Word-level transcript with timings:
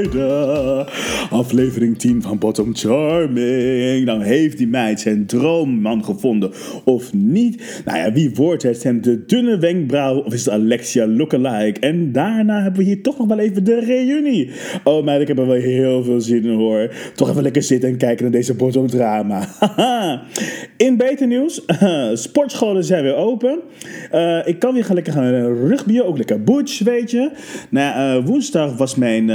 meiden. 0.00 0.39
Aflevering 1.50 1.98
10 1.98 2.22
van 2.22 2.38
Bottom 2.38 2.76
Charming. 2.76 4.04
Nou 4.04 4.24
heeft 4.24 4.58
die 4.58 4.68
meid 4.68 5.00
zijn 5.00 5.26
droomman 5.26 6.04
gevonden 6.04 6.50
of 6.84 7.12
niet? 7.12 7.82
Nou 7.84 7.98
ja, 7.98 8.12
wie 8.12 8.30
wordt 8.34 8.62
het? 8.62 8.80
Zijn 8.80 9.00
de 9.00 9.24
dunne 9.24 9.58
wenkbrauw 9.58 10.18
of 10.18 10.32
is 10.32 10.44
het 10.44 10.54
Alexia 10.54 11.06
lookalike? 11.06 11.80
En 11.80 12.12
daarna 12.12 12.62
hebben 12.62 12.80
we 12.80 12.86
hier 12.86 13.02
toch 13.02 13.18
nog 13.18 13.26
wel 13.26 13.38
even 13.38 13.64
de 13.64 13.80
reunie. 13.80 14.50
Oh 14.84 15.04
meid, 15.04 15.20
ik 15.20 15.28
heb 15.28 15.38
er 15.38 15.46
wel 15.46 15.60
heel 15.60 16.04
veel 16.04 16.20
zin 16.20 16.44
in 16.44 16.54
hoor. 16.54 16.94
Toch 17.14 17.30
even 17.30 17.42
lekker 17.42 17.62
zitten 17.62 17.88
en 17.88 17.96
kijken 17.96 18.22
naar 18.22 18.32
deze 18.32 18.54
bottom 18.54 18.86
drama. 18.86 19.48
in 20.86 20.96
beter 20.96 21.26
nieuws, 21.26 21.62
sportscholen 22.24 22.84
zijn 22.84 23.02
weer 23.02 23.16
open. 23.16 23.58
Uh, 24.14 24.46
ik 24.46 24.58
kan 24.58 24.74
weer 24.74 24.84
gaan 24.84 24.94
lekker 24.94 25.12
gaan 25.12 25.32
rugbyen, 25.68 26.06
ook 26.06 26.16
lekker 26.16 26.42
butch, 26.42 26.78
weet 26.78 27.10
je. 27.10 27.30
Nou, 27.70 28.18
uh, 28.18 28.26
woensdag 28.26 28.76
was 28.76 28.94
mijn 28.94 29.26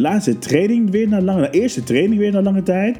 laatste 0.00 0.38
training 0.38 0.92
weer 0.94 1.08
na 1.08 1.20
lange, 1.20 1.50
eerste 1.50 1.82
training 1.82 2.20
weer 2.20 2.32
na 2.32 2.42
lange 2.42 2.62
tijd. 2.62 2.96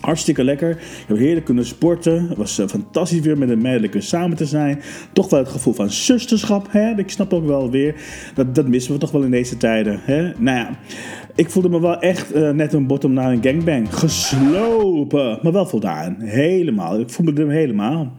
Hartstikke 0.00 0.44
lekker. 0.44 0.70
Ik 1.08 1.16
heerlijk 1.16 1.44
kunnen 1.44 1.66
sporten. 1.66 2.28
Het 2.28 2.36
was 2.36 2.60
fantastisch 2.66 3.20
weer 3.20 3.38
met 3.38 3.48
de 3.48 3.56
meiden 3.56 4.02
samen 4.02 4.36
te 4.36 4.46
zijn. 4.46 4.82
Toch 5.12 5.30
wel 5.30 5.40
het 5.40 5.48
gevoel 5.48 5.72
van 5.72 5.90
zusterschap. 5.90 6.66
Hè? 6.70 6.98
Ik 6.98 7.10
snap 7.10 7.32
ook 7.32 7.46
wel 7.46 7.70
weer. 7.70 7.94
Dat, 8.34 8.54
dat 8.54 8.68
missen 8.68 8.92
we 8.92 8.98
toch 8.98 9.10
wel 9.10 9.22
in 9.22 9.30
deze 9.30 9.56
tijden. 9.56 10.00
Hè? 10.02 10.22
Nou 10.22 10.56
ja, 10.56 10.78
ik 11.34 11.50
voelde 11.50 11.68
me 11.68 11.80
wel 11.80 12.00
echt 12.00 12.34
net 12.34 12.72
een 12.72 12.86
bottom 12.86 13.12
na 13.12 13.32
een 13.32 13.42
gangbang. 13.42 13.94
Geslopen. 13.94 15.38
Maar 15.42 15.52
wel 15.52 15.66
voldaan. 15.66 16.16
Helemaal. 16.18 17.00
Ik 17.00 17.10
voelde 17.10 17.44
me 17.44 17.52
helemaal. 17.52 18.16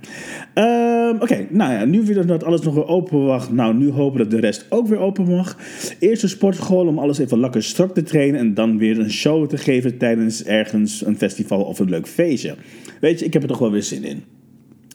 Um, 0.55 1.21
Oké, 1.21 1.47
nou 1.49 1.73
ja, 1.73 1.85
nu 1.85 2.01
weer 2.01 2.25
dat 2.25 2.43
alles 2.43 2.61
nog 2.61 2.73
weer 2.73 2.87
open 2.87 3.25
mag. 3.25 3.51
Nou, 3.51 3.73
nu 3.75 3.91
hopen 3.91 4.17
dat 4.17 4.31
de 4.31 4.39
rest 4.39 4.65
ook 4.69 4.87
weer 4.87 4.99
open 4.99 5.25
mag. 5.25 5.57
Eerst 5.99 6.23
een 6.23 6.29
sportschool 6.29 6.87
om 6.87 6.99
alles 6.99 7.17
even 7.17 7.39
lekker 7.39 7.63
strak 7.63 7.93
te 7.93 8.03
trainen. 8.03 8.39
En 8.39 8.53
dan 8.53 8.77
weer 8.77 8.99
een 8.99 9.11
show 9.11 9.47
te 9.47 9.57
geven 9.57 9.97
tijdens 9.97 10.43
ergens 10.43 11.05
een 11.05 11.17
festival 11.17 11.63
of 11.63 11.79
een 11.79 11.89
leuk 11.89 12.07
feestje. 12.07 12.55
Weet 12.99 13.19
je, 13.19 13.25
ik 13.25 13.33
heb 13.33 13.41
er 13.41 13.47
toch 13.47 13.59
wel 13.59 13.71
weer 13.71 13.83
zin 13.83 14.03
in. 14.03 14.23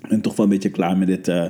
En 0.09 0.21
toch 0.21 0.37
wel 0.37 0.47
een 0.47 0.53
beetje 0.53 0.71
klaar 0.71 0.97
met 0.97 1.07
dit 1.07 1.29
uh, 1.29 1.45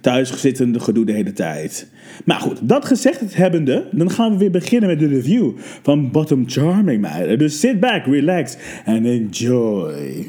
thuisgezittende 0.00 0.80
gedoe 0.80 1.04
de 1.04 1.12
hele 1.12 1.32
tijd. 1.32 1.90
Maar 2.24 2.40
goed, 2.40 2.68
dat 2.68 2.84
gezegd 2.84 3.36
hebbende, 3.36 3.88
dan 3.90 4.10
gaan 4.10 4.32
we 4.32 4.38
weer 4.38 4.50
beginnen 4.50 4.88
met 4.88 4.98
de 4.98 5.06
review 5.06 5.50
van 5.82 6.10
Bottom 6.10 6.44
Charming 6.46 7.00
meiden. 7.00 7.38
Dus 7.38 7.60
sit 7.60 7.80
back, 7.80 8.06
relax 8.06 8.56
and 8.84 9.06
enjoy. 9.06 10.28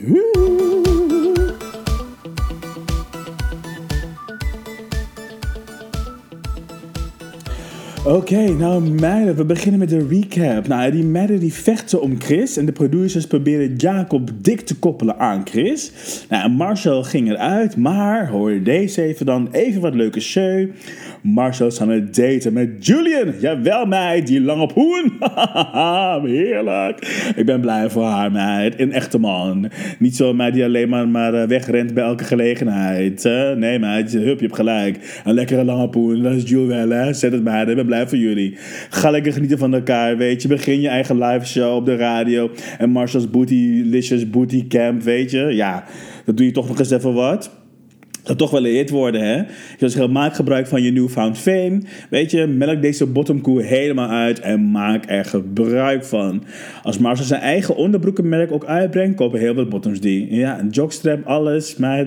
Oké, 8.05 8.49
nou 8.49 8.81
meiden, 8.89 9.35
we 9.35 9.45
beginnen 9.45 9.79
met 9.79 9.89
de 9.89 10.07
recap. 10.09 10.67
Nou, 10.67 10.91
die 10.91 11.03
meiden 11.03 11.39
die 11.39 11.53
vechten 11.53 12.01
om 12.01 12.21
Chris 12.21 12.57
en 12.57 12.65
de 12.65 12.71
producers 12.71 13.27
proberen 13.27 13.75
Jacob 13.75 14.29
dik 14.41 14.61
te 14.61 14.79
koppelen 14.79 15.19
aan 15.19 15.41
Chris. 15.43 15.91
Nou, 16.29 16.49
Marcel 16.49 17.03
ging 17.03 17.29
eruit, 17.29 17.77
maar 17.77 18.27
hoor 18.27 18.63
deze 18.63 19.01
even 19.01 19.25
dan 19.25 19.47
even 19.51 19.81
wat 19.81 19.95
leuke 19.95 20.19
show. 20.19 20.69
Marcel 21.21 21.67
is 21.67 21.81
aan 21.81 21.89
het 21.89 22.15
daten 22.15 22.53
met 22.53 22.85
Julian. 22.85 23.33
Jawel, 23.39 23.85
meid, 23.85 24.27
die 24.27 24.41
lange 24.41 24.67
poen. 24.73 25.11
Heerlijk. 26.35 27.31
Ik 27.35 27.45
ben 27.45 27.61
blij 27.61 27.89
voor 27.89 28.05
haar, 28.05 28.31
meid. 28.31 28.79
Een 28.79 28.91
echte 28.91 29.19
man. 29.19 29.69
Niet 29.99 30.15
zo 30.15 30.33
meid 30.33 30.53
die 30.53 30.63
alleen 30.63 30.89
maar, 30.89 31.07
maar 31.07 31.33
eh, 31.33 31.47
wegrent 31.47 31.93
bij 31.93 32.03
elke 32.03 32.23
gelegenheid. 32.23 33.23
Nee, 33.57 33.79
meid, 33.79 34.11
hup, 34.11 34.39
je 34.39 34.45
hebt 34.45 34.55
gelijk. 34.55 35.21
Een 35.23 35.33
lekkere 35.33 35.63
lange 35.63 35.89
poen, 35.89 36.21
dat 36.21 36.33
is 36.33 36.49
Jules 36.49 36.89
hè. 36.89 37.13
Zet 37.13 37.31
het 37.31 37.43
maar, 37.43 37.69
ik 37.69 37.75
ben 37.75 37.85
blij 37.85 37.92
voor 38.07 38.17
jullie. 38.17 38.57
Ga 38.89 39.09
lekker 39.09 39.33
genieten 39.33 39.57
van 39.57 39.73
elkaar, 39.73 40.17
weet 40.17 40.41
je. 40.41 40.47
Begin 40.47 40.81
je 40.81 40.87
eigen 40.87 41.17
live 41.23 41.45
show 41.45 41.75
op 41.75 41.85
de 41.85 41.95
radio. 41.95 42.51
En 42.77 42.89
Marcel's 42.89 43.29
Booty, 43.29 43.81
Licious 43.85 44.29
Booty 44.29 44.67
Camp, 44.67 45.01
weet 45.01 45.31
je. 45.31 45.39
Ja, 45.39 45.83
dat 46.25 46.37
doe 46.37 46.45
je 46.45 46.51
toch 46.51 46.67
nog 46.67 46.79
eens 46.79 46.91
even 46.91 47.13
wat 47.13 47.51
dat 48.23 48.37
toch 48.37 48.51
wel 48.51 48.65
een 48.65 48.87
worden, 48.87 49.21
hè? 49.21 49.43
Dus 49.77 50.07
maak 50.07 50.35
gebruik 50.35 50.67
van 50.67 50.81
je 50.81 50.91
newfound 50.91 51.37
fame. 51.37 51.81
Weet 52.09 52.31
je, 52.31 52.47
melk 52.47 52.81
deze 52.81 53.05
bottomkoe 53.05 53.63
helemaal 53.63 54.09
uit 54.09 54.39
en 54.39 54.71
maak 54.71 55.03
er 55.07 55.25
gebruik 55.25 56.05
van. 56.05 56.43
Als 56.83 56.97
Marcel 56.97 57.25
zijn 57.25 57.41
eigen 57.41 57.75
onderbroekenmerk 57.75 58.51
ook 58.51 58.65
uitbrengt, 58.65 59.15
kopen 59.15 59.39
heel 59.39 59.53
veel 59.53 59.67
bottoms 59.67 59.99
die. 59.99 60.35
Ja, 60.35 60.59
een 60.59 60.69
jogstrap, 60.69 61.25
alles. 61.25 61.75
Maar 61.75 62.05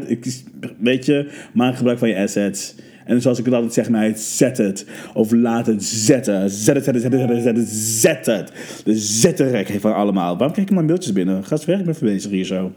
weet 0.78 1.06
je, 1.06 1.28
maak 1.52 1.76
gebruik 1.76 1.98
van 1.98 2.08
je 2.08 2.16
assets. 2.16 2.74
En 3.06 3.20
zoals 3.20 3.38
ik 3.38 3.44
het 3.44 3.54
altijd 3.54 3.72
zeg, 3.72 3.90
mij, 3.90 4.12
zet 4.16 4.58
het. 4.58 4.86
Of 5.14 5.32
laat 5.32 5.66
het 5.66 5.84
zetten. 5.84 6.50
Zet 6.50 6.74
het, 6.74 6.84
zet 6.84 6.94
het, 6.94 7.02
zet 7.02 7.12
het, 7.12 7.42
zet 7.42 7.56
het, 7.56 7.68
zet 7.68 8.26
het. 8.26 8.52
De 8.84 8.94
zetterrek 8.94 9.68
heeft 9.68 9.80
van 9.80 9.94
allemaal. 9.94 10.32
Waarom 10.32 10.52
krijg 10.52 10.68
ik 10.68 10.74
maar 10.74 10.84
mailtjes 10.84 11.12
binnen? 11.12 11.44
Ga 11.44 11.52
eens 11.52 11.64
weg, 11.64 11.78
ik 11.78 11.84
ben 11.84 11.94
bezig 12.00 12.30
hier 12.30 12.44
zo. 12.44 12.72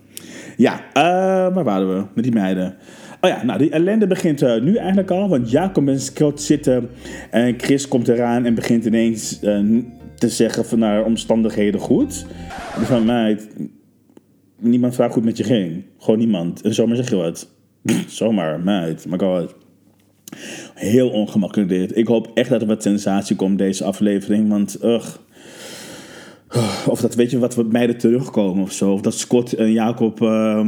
Ja, 0.57 0.73
uh, 0.73 1.53
waar 1.55 1.63
waren 1.63 1.95
we? 1.95 2.03
Met 2.13 2.23
die 2.23 2.33
meiden. 2.33 2.75
Oh 3.21 3.29
ja, 3.29 3.43
nou 3.43 3.59
die 3.59 3.69
ellende 3.69 4.07
begint 4.07 4.41
uh, 4.41 4.61
nu 4.61 4.75
eigenlijk 4.75 5.11
al. 5.11 5.29
Want 5.29 5.51
Jacob 5.51 5.87
en 5.87 5.99
Scott 5.99 6.41
zitten 6.41 6.89
en 7.31 7.53
Chris 7.57 7.87
komt 7.87 8.07
eraan 8.07 8.45
en 8.45 8.55
begint 8.55 8.85
ineens 8.85 9.39
uh, 9.43 9.81
te 10.15 10.29
zeggen 10.29 10.65
van 10.65 10.79
naar 10.79 11.03
omstandigheden 11.03 11.79
goed. 11.79 12.25
En 12.75 12.85
van 12.85 13.05
mij, 13.05 13.39
niemand 14.59 14.95
vraagt 14.95 15.13
goed 15.13 15.23
met 15.23 15.37
je 15.37 15.43
ging. 15.43 15.83
Gewoon 15.97 16.19
niemand. 16.19 16.61
En 16.61 16.73
zomaar 16.73 16.95
zeg 16.95 17.09
je 17.09 17.15
wat. 17.15 17.49
zomaar, 18.07 18.59
meid, 18.59 19.05
my 19.07 19.17
god. 19.17 19.55
Heel 20.73 21.09
ongemakkelijk 21.09 21.69
dit. 21.69 21.97
Ik 21.97 22.07
hoop 22.07 22.31
echt 22.33 22.49
dat 22.49 22.61
er 22.61 22.67
wat 22.67 22.83
sensatie 22.83 23.35
komt 23.35 23.57
deze 23.57 23.83
aflevering. 23.83 24.49
Want, 24.49 24.83
ugh. 24.83 25.07
Of 26.87 27.01
dat 27.01 27.15
weet 27.15 27.31
je 27.31 27.39
wat, 27.39 27.55
wat 27.55 27.71
meiden 27.71 27.97
terugkomen 27.97 28.63
of 28.63 28.71
zo. 28.71 28.91
Of 28.91 29.01
dat 29.01 29.13
Scott 29.13 29.55
Jacob, 29.57 30.21
uh, 30.21 30.67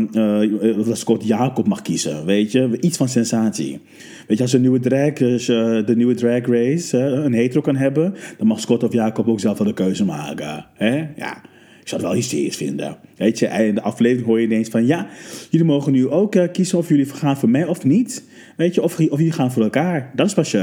of 0.78 0.86
dat 0.86 0.98
Scott 0.98 1.28
Jacob 1.28 1.68
mag 1.68 1.82
kiezen. 1.82 2.26
Weet 2.26 2.52
je, 2.52 2.78
iets 2.80 2.98
van 2.98 3.10
sensatie. 3.10 3.80
Weet 4.28 4.38
je, 4.38 4.44
als 4.44 4.54
een 4.54 4.62
nieuwe 4.62 4.80
drag, 4.80 5.14
dus, 5.14 5.50
uh, 5.50 5.86
de 5.86 5.96
nieuwe 5.96 6.14
drag 6.14 6.46
race 6.46 6.98
een 6.98 7.34
hetero 7.34 7.62
kan 7.62 7.76
hebben, 7.76 8.14
dan 8.38 8.48
mag 8.48 8.60
Scott 8.60 8.84
of 8.84 8.94
Jacob 8.94 9.28
ook 9.28 9.40
zelf 9.40 9.58
wel 9.58 9.68
de 9.68 9.74
keuze 9.74 10.06
maken. 10.06 10.66
Hè? 10.74 10.96
Ja. 10.98 11.42
Ik 11.82 11.88
zou 11.88 12.02
het 12.02 12.12
wel 12.12 12.20
hysterisch 12.20 12.56
vinden. 12.56 12.98
Weet 13.16 13.40
je, 13.40 13.46
in 13.48 13.76
de 13.76 13.82
aflevering 13.82 14.28
hoor 14.28 14.40
je 14.40 14.46
ineens 14.46 14.70
van 14.70 14.86
ja, 14.86 15.08
jullie 15.50 15.66
mogen 15.66 15.92
nu 15.92 16.10
ook 16.10 16.36
kiezen 16.52 16.78
of 16.78 16.90
jullie 16.90 17.06
gaan 17.06 17.38
voor 17.38 17.50
mij 17.50 17.66
of 17.66 17.84
niet. 17.84 18.24
Weet 18.58 18.76
je, 18.76 18.82
of, 18.82 19.00
of 19.00 19.18
jullie 19.18 19.32
gaan 19.32 19.52
voor 19.52 19.64
elkaar. 19.64 20.12
Dat 20.16 20.28
is 20.28 20.34
pas. 20.34 20.56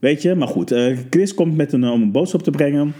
Weet 0.00 0.22
je, 0.22 0.34
maar 0.34 0.48
goed. 0.48 0.74
Chris 1.10 1.34
komt 1.34 1.56
met 1.56 1.72
een, 1.72 1.88
om 1.88 2.02
een 2.02 2.12
boodschap 2.12 2.42
te 2.42 2.50
brengen 2.50 2.94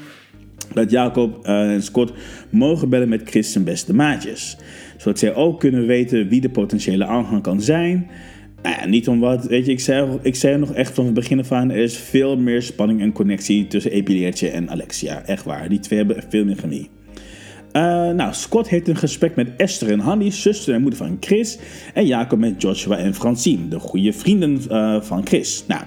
dat 0.74 0.90
Jacob 0.90 1.44
eh, 1.44 1.72
en 1.72 1.82
Scott 1.82 2.12
mogen 2.50 2.88
bellen 2.88 3.08
met 3.08 3.22
Chris 3.24 3.52
zijn 3.52 3.64
beste 3.64 3.94
maatjes. 3.94 4.56
Zodat 4.96 5.18
zij 5.18 5.34
ook 5.34 5.60
kunnen 5.60 5.86
weten 5.86 6.28
wie 6.28 6.40
de 6.40 6.50
potentiële 6.50 7.04
aanhang 7.04 7.42
kan 7.42 7.60
zijn. 7.60 8.10
Nou 8.62 8.88
niet 8.88 9.08
om 9.08 9.20
wat, 9.20 9.44
weet 9.44 9.66
je, 9.66 9.72
ik 9.72 9.80
zei, 9.80 10.18
ik 10.22 10.34
zei 10.34 10.58
nog 10.58 10.72
echt 10.72 10.94
van 10.94 11.04
het 11.04 11.14
begin 11.14 11.38
af 11.38 11.52
aan, 11.52 11.70
er 11.70 11.76
is 11.76 11.96
veel 11.96 12.36
meer 12.36 12.62
spanning 12.62 13.00
en 13.00 13.12
connectie 13.12 13.66
tussen 13.66 13.90
Epileertje 13.90 14.48
en 14.48 14.70
Alexia. 14.70 15.22
Echt 15.26 15.44
waar, 15.44 15.68
die 15.68 15.80
twee 15.80 15.98
hebben 15.98 16.24
veel 16.28 16.44
meer 16.44 16.56
chemie. 16.56 16.90
Uh, 17.76 17.82
nou, 18.10 18.34
Scott 18.34 18.68
heeft 18.68 18.88
een 18.88 18.96
gesprek 18.96 19.34
met 19.34 19.48
Esther 19.56 19.90
en 19.90 19.98
Hanny, 19.98 20.30
zuster 20.30 20.74
en 20.74 20.80
moeder 20.80 20.98
van 20.98 21.16
Chris. 21.20 21.58
En 21.94 22.06
Jacob 22.06 22.38
met 22.38 22.62
Joshua 22.62 22.96
en 22.96 23.14
Francine, 23.14 23.68
de 23.68 23.78
goede 23.78 24.12
vrienden 24.12 24.60
uh, 24.70 25.00
van 25.00 25.26
Chris. 25.26 25.64
Nou, 25.68 25.82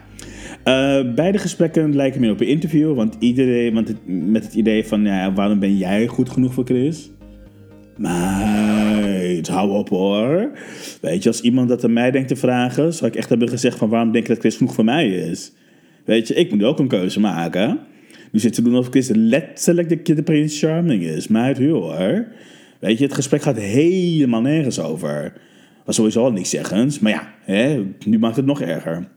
uh, 0.65 1.13
beide 1.13 1.37
gesprekken 1.37 1.95
lijken 1.95 2.21
meer 2.21 2.31
op 2.31 2.41
een 2.41 2.47
interview, 2.47 2.95
want 2.95 3.15
iedereen, 3.19 3.73
want 3.73 3.93
met 4.05 4.43
het 4.43 4.53
idee 4.53 4.87
van 4.87 5.05
ja, 5.05 5.33
waarom 5.33 5.59
ben 5.59 5.77
jij 5.77 6.07
goed 6.07 6.29
genoeg 6.29 6.53
voor 6.53 6.65
Chris? 6.65 7.11
Meid, 7.97 9.47
hou 9.47 9.71
op 9.71 9.89
hoor. 9.89 10.51
Weet 11.01 11.23
je, 11.23 11.29
als 11.29 11.41
iemand 11.41 11.69
dat 11.69 11.83
aan 11.83 11.93
mij 11.93 12.11
denkt 12.11 12.27
te 12.27 12.35
vragen, 12.35 12.93
zou 12.93 13.11
ik 13.11 13.17
echt 13.17 13.29
hebben 13.29 13.49
gezegd 13.49 13.77
van 13.77 13.89
waarom 13.89 14.11
denk 14.11 14.27
je 14.27 14.33
dat 14.33 14.41
Chris 14.41 14.55
genoeg 14.55 14.73
voor 14.73 14.83
mij 14.83 15.09
is? 15.09 15.53
Weet 16.05 16.27
je, 16.27 16.33
ik 16.33 16.51
moet 16.51 16.63
ook 16.63 16.79
een 16.79 16.87
keuze 16.87 17.19
maken. 17.19 17.79
Nu 18.35 18.41
zit 18.41 18.53
te 18.53 18.61
doen 18.61 18.77
of 18.77 18.87
Chris 18.89 19.09
letterlijk 19.13 20.05
de, 20.05 20.23
Prince 20.23 20.67
Charming 20.67 21.03
is. 21.03 21.27
Meid, 21.27 21.57
hoor. 21.57 22.25
Weet 22.79 22.97
je, 22.97 23.03
het 23.03 23.13
gesprek 23.13 23.41
gaat 23.41 23.57
helemaal 23.57 24.41
nergens 24.41 24.79
over. 24.79 25.33
Was 25.85 25.95
sowieso 25.95 26.23
al 26.23 26.31
niks 26.31 26.49
zeggens, 26.49 26.99
maar 26.99 27.11
ja, 27.11 27.33
hè, 27.43 27.83
nu 28.05 28.19
maakt 28.19 28.35
het 28.35 28.45
nog 28.45 28.61
erger. 28.61 29.07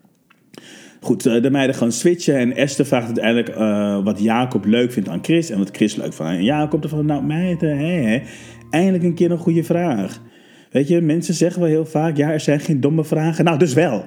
Goed, 1.01 1.27
eh, 1.27 1.43
de 1.43 1.51
meiden 1.51 1.77
gaan 1.77 1.93
switchen 1.93 2.37
en 2.37 2.57
Esther 2.57 2.87
vraagt 2.87 3.07
uiteindelijk 3.07 3.49
uh, 3.49 4.05
wat 4.05 4.23
Jacob 4.23 4.65
leuk 4.65 4.93
vindt 4.93 5.09
aan 5.09 5.25
Chris 5.25 5.51
en 5.51 5.59
wat 5.59 5.71
Chris 5.77 5.97
leuk 5.97 6.13
vindt 6.13 6.33
aan 6.33 6.45
Jacob. 6.45 6.89
van, 6.89 7.07
nou 7.07 7.25
meiden, 7.25 7.79
hè, 7.79 8.23
eindelijk 8.71 9.05
een 9.05 9.15
keer 9.15 9.31
een 9.31 9.39
goede 9.39 9.65
vraag. 9.65 10.23
Weet 10.71 10.89
je, 10.89 11.01
mensen 11.01 11.35
zeggen 11.35 11.61
wel 11.61 11.71
heel 11.71 11.87
vaak, 11.87 12.17
ja, 12.17 12.33
er 12.33 12.41
zijn 12.41 12.61
geen 12.61 12.81
domme 12.81 13.05
vragen. 13.05 13.45
Nou, 13.45 13.59
dus 13.59 13.75
wel. 13.75 14.05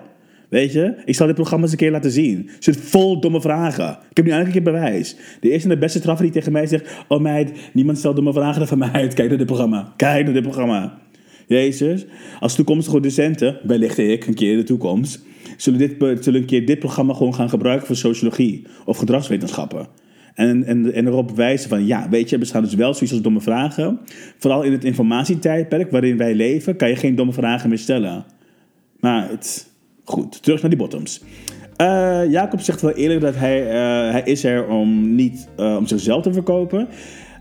Weet 0.51 0.71
je, 0.71 0.94
ik 1.06 1.15
zal 1.15 1.25
dit 1.25 1.36
programma 1.36 1.63
eens 1.63 1.71
een 1.71 1.80
keer 1.80 1.92
laten 1.92 2.12
zien. 2.12 2.50
Het 2.53 2.63
zit 2.63 2.77
vol 2.77 3.19
domme 3.19 3.42
vragen. 3.42 3.89
Ik 4.09 4.18
heb 4.18 4.25
nu 4.25 4.31
eigenlijk 4.31 4.45
een 4.56 4.63
keer 4.63 4.74
bewijs. 4.74 5.15
De 5.39 5.50
eerste 5.50 5.68
en 5.69 5.74
de 5.74 5.80
beste 5.80 6.00
traffer 6.00 6.25
die 6.25 6.33
tegen 6.33 6.51
mij 6.51 6.68
zegt: 6.68 7.06
Oh 7.07 7.21
meid, 7.21 7.51
niemand 7.74 7.98
stelt 7.98 8.15
domme 8.15 8.33
vragen 8.33 8.68
van 8.68 8.77
mij 8.77 8.92
uit. 8.92 9.13
Kijk 9.13 9.30
naar 9.30 9.38
dit 9.38 9.48
programma. 9.48 9.94
Kijk 9.95 10.24
naar 10.24 10.33
dit 10.33 10.44
programma. 10.44 10.98
Jezus, 11.48 12.06
als 12.39 12.56
toekomstige 12.56 13.00
docenten, 13.00 13.59
wellicht 13.63 13.98
ik 13.98 14.27
een 14.27 14.33
keer 14.33 14.51
in 14.51 14.57
de 14.57 14.63
toekomst, 14.63 15.21
zullen, 15.57 15.80
dit, 15.80 16.24
zullen 16.24 16.42
een 16.42 16.48
keer 16.48 16.65
dit 16.65 16.80
programma 16.80 17.13
gewoon 17.13 17.36
gaan 17.36 17.50
gebruiken 17.50 17.88
voor 17.88 17.95
sociologie 17.95 18.65
of 18.86 18.97
gedragswetenschappen. 18.97 19.88
En, 20.33 20.63
en, 20.63 20.94
en 20.94 21.07
erop 21.07 21.31
wijzen 21.31 21.69
van, 21.69 21.86
ja, 21.86 22.09
weet 22.09 22.27
je, 22.27 22.33
er 22.33 22.42
bestaan 22.42 22.63
dus 22.63 22.75
wel 22.75 22.94
zoiets 22.94 23.12
als 23.12 23.21
domme 23.21 23.42
vragen. 23.42 24.00
Vooral 24.38 24.63
in 24.63 24.71
het 24.71 24.83
informatietijdperk 24.83 25.92
waarin 25.92 26.18
wij 26.18 26.36
leven, 26.36 26.75
kan 26.75 26.89
je 26.89 26.95
geen 26.95 27.15
domme 27.15 27.33
vragen 27.33 27.69
meer 27.69 27.77
stellen. 27.77 28.25
Maar 29.00 29.30
het, 29.30 29.70
goed, 30.03 30.44
terug 30.44 30.62
naar 30.62 30.69
die 30.69 30.80
bottoms. 30.80 31.21
Uh, 31.77 32.31
Jacob 32.31 32.59
zegt 32.59 32.81
wel 32.81 32.92
eerlijk 32.92 33.21
dat 33.21 33.36
hij, 33.36 33.62
uh, 33.62 34.12
hij 34.12 34.21
is 34.25 34.44
er 34.44 34.68
om 34.68 35.15
niet 35.15 35.48
uh, 35.59 35.75
om 35.75 35.88
zichzelf 35.88 36.24
te 36.24 36.33
verkopen. 36.33 36.88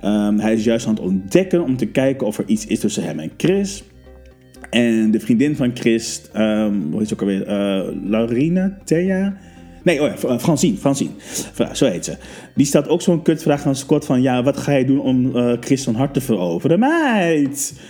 Um, 0.05 0.39
hij 0.39 0.53
is 0.53 0.65
juist 0.65 0.87
aan 0.87 0.95
het 0.95 1.03
ontdekken 1.03 1.62
om 1.62 1.77
te 1.77 1.87
kijken 1.87 2.27
of 2.27 2.39
er 2.39 2.45
iets 2.47 2.67
is 2.67 2.81
tussen 2.81 3.03
hem 3.03 3.19
en 3.19 3.31
Chris. 3.37 3.85
En 4.71 5.11
de 5.11 5.21
vriendin 5.21 5.57
van 5.57 5.71
Chris, 5.75 6.23
um, 6.37 6.89
hoe 6.91 6.99
heet 6.99 7.09
ze 7.09 7.15
ook 7.15 7.21
alweer? 7.21 7.47
Laurina, 8.05 8.79
Thea? 8.85 9.37
Nee, 9.83 10.03
oh 10.03 10.11
ja. 11.56 11.75
Zo 11.75 11.87
heet 11.87 12.05
ze. 12.05 12.17
Die 12.55 12.67
stelt 12.67 12.89
ook 12.89 13.03
zo'n 13.03 13.23
kutvraag 13.23 13.67
aan 13.67 13.77
Scott 13.77 14.05
van... 14.05 14.23
Ja, 14.23 14.43
wat 14.43 14.56
ga 14.56 14.73
je 14.73 14.85
doen 14.85 15.01
om 15.01 15.33
Chris 15.61 15.85
van 15.85 15.95
hart 15.95 16.15
te 16.15 16.21
veroveren? 16.21 16.79
Meid! 16.79 17.81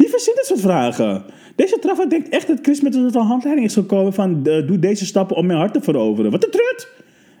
Wie 0.00 0.08
verzint 0.08 0.36
dit 0.36 0.46
soort 0.46 0.60
vragen? 0.60 1.24
Deze 1.56 1.78
traffer 1.78 2.08
denkt 2.08 2.28
echt 2.28 2.46
dat 2.46 2.58
Chris 2.62 2.80
met 2.80 2.94
een 2.94 3.14
handleiding 3.14 3.66
is 3.66 3.74
gekomen 3.74 4.12
van... 4.12 4.42
doe 4.42 4.78
deze 4.78 5.06
stappen 5.06 5.36
om 5.36 5.46
mijn 5.46 5.58
hart 5.58 5.72
te 5.72 5.80
veroveren. 5.80 6.30
Wat 6.30 6.44
een 6.44 6.50
trut! 6.50 6.88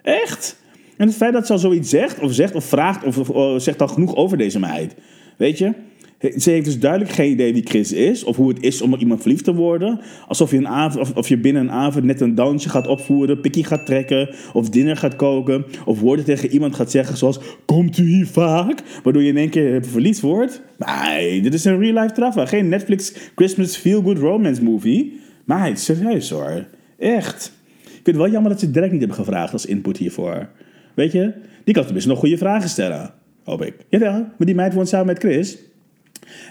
Echt! 0.02 0.56
En 0.96 1.06
het 1.06 1.16
feit 1.16 1.32
dat 1.32 1.46
ze 1.46 1.52
al 1.52 1.58
zoiets 1.58 1.90
zegt, 1.90 2.18
of 2.18 2.32
zegt, 2.32 2.54
of 2.54 2.64
vraagt, 2.64 3.04
of, 3.04 3.30
of 3.30 3.62
zegt 3.62 3.80
al 3.80 3.88
genoeg 3.88 4.16
over 4.16 4.38
deze 4.38 4.58
meid. 4.58 4.94
Weet 5.36 5.58
je? 5.58 5.72
Ze 6.20 6.50
heeft 6.50 6.64
dus 6.64 6.78
duidelijk 6.78 7.10
geen 7.10 7.30
idee 7.30 7.52
wie 7.52 7.66
Chris 7.66 7.92
is. 7.92 8.24
Of 8.24 8.36
hoe 8.36 8.48
het 8.48 8.62
is 8.62 8.82
om 8.82 8.92
op 8.92 9.00
iemand 9.00 9.20
verliefd 9.20 9.44
te 9.44 9.54
worden. 9.54 10.00
Alsof 10.26 10.50
je, 10.50 10.56
een 10.56 10.68
avond, 10.68 11.00
of, 11.00 11.16
of 11.16 11.28
je 11.28 11.38
binnen 11.38 11.62
een 11.62 11.70
avond 11.70 12.04
net 12.04 12.20
een 12.20 12.34
dansje 12.34 12.68
gaat 12.68 12.86
opvoeren. 12.86 13.40
Pikkie 13.40 13.64
gaat 13.64 13.86
trekken. 13.86 14.34
Of 14.52 14.68
dinner 14.68 14.96
gaat 14.96 15.16
koken. 15.16 15.64
Of 15.84 16.00
woorden 16.00 16.24
tegen 16.24 16.50
iemand 16.50 16.74
gaat 16.74 16.90
zeggen 16.90 17.16
zoals... 17.16 17.40
Komt 17.64 17.98
u 17.98 18.06
hier 18.06 18.26
vaak? 18.26 18.82
Waardoor 19.02 19.22
je 19.22 19.28
in 19.28 19.36
één 19.36 19.50
keer 19.50 19.84
verliefd 19.84 20.20
wordt. 20.20 20.62
Nee, 20.78 21.40
dit 21.42 21.54
is 21.54 21.64
een 21.64 21.78
real 21.78 22.02
life 22.02 22.14
traffa. 22.14 22.46
Geen 22.46 22.68
Netflix 22.68 23.12
Christmas 23.34 23.76
feel 23.76 24.02
good 24.02 24.18
romance 24.18 24.62
movie. 24.62 25.20
Maar 25.44 25.76
serieus 25.76 26.30
hoor. 26.30 26.66
Echt. 26.98 27.52
Ik 27.82 27.90
vind 27.90 28.06
het 28.06 28.16
wel 28.16 28.30
jammer 28.30 28.50
dat 28.50 28.60
ze 28.60 28.70
direct 28.70 28.92
niet 28.92 29.00
hebben 29.00 29.18
gevraagd 29.18 29.52
als 29.52 29.66
input 29.66 29.96
hiervoor. 29.96 30.48
Weet 30.94 31.12
je? 31.12 31.32
Die 31.64 31.74
kan 31.74 31.84
tenminste 31.84 32.10
nog 32.10 32.18
goede 32.18 32.38
vragen 32.38 32.68
stellen. 32.68 33.10
Hoop 33.44 33.62
ik. 33.62 33.74
Jawel, 33.88 34.12
maar 34.12 34.46
die 34.46 34.54
meid 34.54 34.74
woont 34.74 34.88
samen 34.88 35.06
met 35.06 35.18
Chris. 35.18 35.58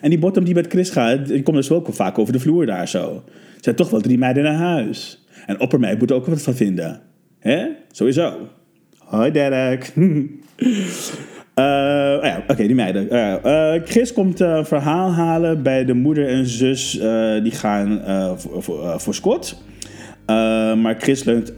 En 0.01 0.09
die 0.09 0.19
bottom 0.19 0.43
die 0.43 0.53
met 0.53 0.67
Chris 0.67 0.89
gaat, 0.89 1.27
die 1.27 1.43
komt 1.43 1.57
dus 1.57 1.67
wel 1.67 1.85
vaak 1.89 2.17
over 2.19 2.33
de 2.33 2.39
vloer 2.39 2.65
daar 2.65 2.87
zo. 2.87 3.23
Er 3.25 3.63
zijn 3.63 3.75
toch 3.75 3.89
wel 3.89 4.01
drie 4.01 4.17
meiden 4.17 4.43
naar 4.43 4.53
huis. 4.53 5.25
En 5.45 5.59
oppermeid 5.59 5.99
moet 5.99 6.09
er 6.09 6.15
ook 6.15 6.25
wat 6.25 6.41
van 6.41 6.55
vinden. 6.55 7.01
Hè? 7.39 7.67
Sowieso. 7.91 8.33
Hoi 8.97 9.31
Derek. 9.31 9.91
Uh, 9.95 10.05
ja, 12.29 12.43
oké, 12.47 12.67
die 12.67 12.75
meiden. 12.75 13.07
Uh, 13.13 13.73
Chris 13.85 14.13
komt 14.13 14.39
een 14.39 14.65
verhaal 14.65 15.11
halen 15.11 15.63
bij 15.63 15.85
de 15.85 15.93
moeder 15.93 16.27
en 16.27 16.45
zus. 16.45 16.91
die 17.43 17.51
gaan 17.51 18.01
voor, 18.37 18.63
voor, 18.63 18.99
voor 18.99 19.13
Scott. 19.13 19.63
maar 20.77 20.95
Chris 20.99 21.23
leunt 21.23 21.53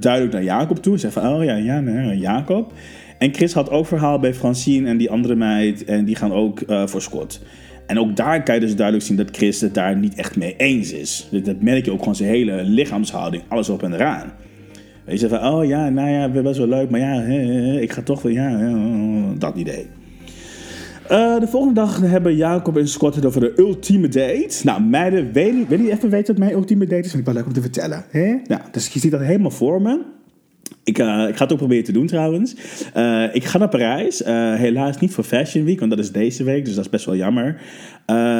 duidelijk 0.00 0.32
naar 0.32 0.42
Jacob 0.42 0.82
toe. 0.82 0.98
Zegt 0.98 1.12
van, 1.12 1.34
oh 1.34 1.44
ja, 1.44 1.54
ja, 1.54 1.82
Jacob. 2.12 2.72
En 3.18 3.34
Chris 3.34 3.52
had 3.52 3.70
ook 3.70 3.86
verhaal 3.86 4.18
bij 4.18 4.34
Francine 4.34 4.88
en 4.88 4.96
die 4.96 5.10
andere 5.10 5.34
meid. 5.34 5.84
En 5.84 6.04
die 6.04 6.16
gaan 6.16 6.32
ook 6.32 6.60
uh, 6.60 6.86
voor 6.86 7.02
Scott. 7.02 7.40
En 7.86 7.98
ook 7.98 8.16
daar 8.16 8.42
kan 8.42 8.54
je 8.54 8.60
dus 8.60 8.76
duidelijk 8.76 9.06
zien 9.06 9.16
dat 9.16 9.36
Chris 9.36 9.60
het 9.60 9.74
daar 9.74 9.96
niet 9.96 10.14
echt 10.14 10.36
mee 10.36 10.54
eens 10.56 10.92
is. 10.92 11.28
Dat 11.30 11.60
merk 11.60 11.84
je 11.84 11.92
ook 11.92 11.98
gewoon 11.98 12.16
zijn 12.16 12.28
hele 12.28 12.62
lichaamshouding, 12.62 13.42
alles 13.48 13.68
op 13.68 13.82
en 13.82 13.92
eraan. 13.92 14.32
Weet 15.04 15.20
je, 15.20 15.28
van, 15.28 15.46
oh 15.46 15.64
ja, 15.64 15.88
nou 15.88 16.10
ja, 16.10 16.42
best 16.42 16.58
wel 16.58 16.66
leuk, 16.66 16.90
maar 16.90 17.00
ja, 17.00 17.22
ik 17.80 17.92
ga 17.92 18.02
toch 18.02 18.22
wel, 18.22 18.32
ja, 18.32 18.72
dat 19.38 19.56
idee. 19.56 19.86
Uh, 21.10 21.40
de 21.40 21.46
volgende 21.46 21.74
dag 21.74 22.00
hebben 22.00 22.36
Jacob 22.36 22.76
en 22.76 22.88
Scott 22.88 23.14
het 23.14 23.24
over 23.24 23.40
de 23.40 23.52
ultieme 23.56 24.08
date. 24.08 24.60
Nou, 24.62 24.82
meiden, 24.82 25.32
wil 25.32 25.80
je 25.80 25.90
even 25.90 26.10
weten 26.10 26.34
wat 26.34 26.44
mijn 26.44 26.56
ultieme 26.56 26.86
date 26.86 27.02
is? 27.02 27.10
Vind 27.10 27.18
ik 27.18 27.24
wel 27.24 27.34
leuk 27.34 27.46
om 27.46 27.52
te 27.52 27.60
vertellen. 27.60 28.04
Hè? 28.10 28.36
Nou, 28.46 28.60
dus 28.70 28.88
je 28.88 28.98
ziet 28.98 29.10
dat 29.10 29.20
helemaal 29.20 29.50
voor 29.50 29.82
me. 29.82 30.00
Ik, 30.84 30.98
uh, 30.98 31.28
ik, 31.28 31.36
ga 31.36 31.42
het 31.42 31.52
ook 31.52 31.58
proberen 31.58 31.84
te 31.84 31.92
doen 31.92 32.06
trouwens. 32.06 32.54
Uh, 32.96 33.24
ik 33.32 33.44
ga 33.44 33.58
naar 33.58 33.68
Parijs. 33.68 34.22
Uh, 34.22 34.54
helaas 34.54 34.98
niet 34.98 35.12
voor 35.12 35.24
Fashion 35.24 35.64
Week, 35.64 35.78
want 35.78 35.90
dat 35.90 36.00
is 36.00 36.12
deze 36.12 36.44
week, 36.44 36.64
dus 36.64 36.74
dat 36.74 36.84
is 36.84 36.90
best 36.90 37.04
wel 37.04 37.16
jammer. 37.16 37.60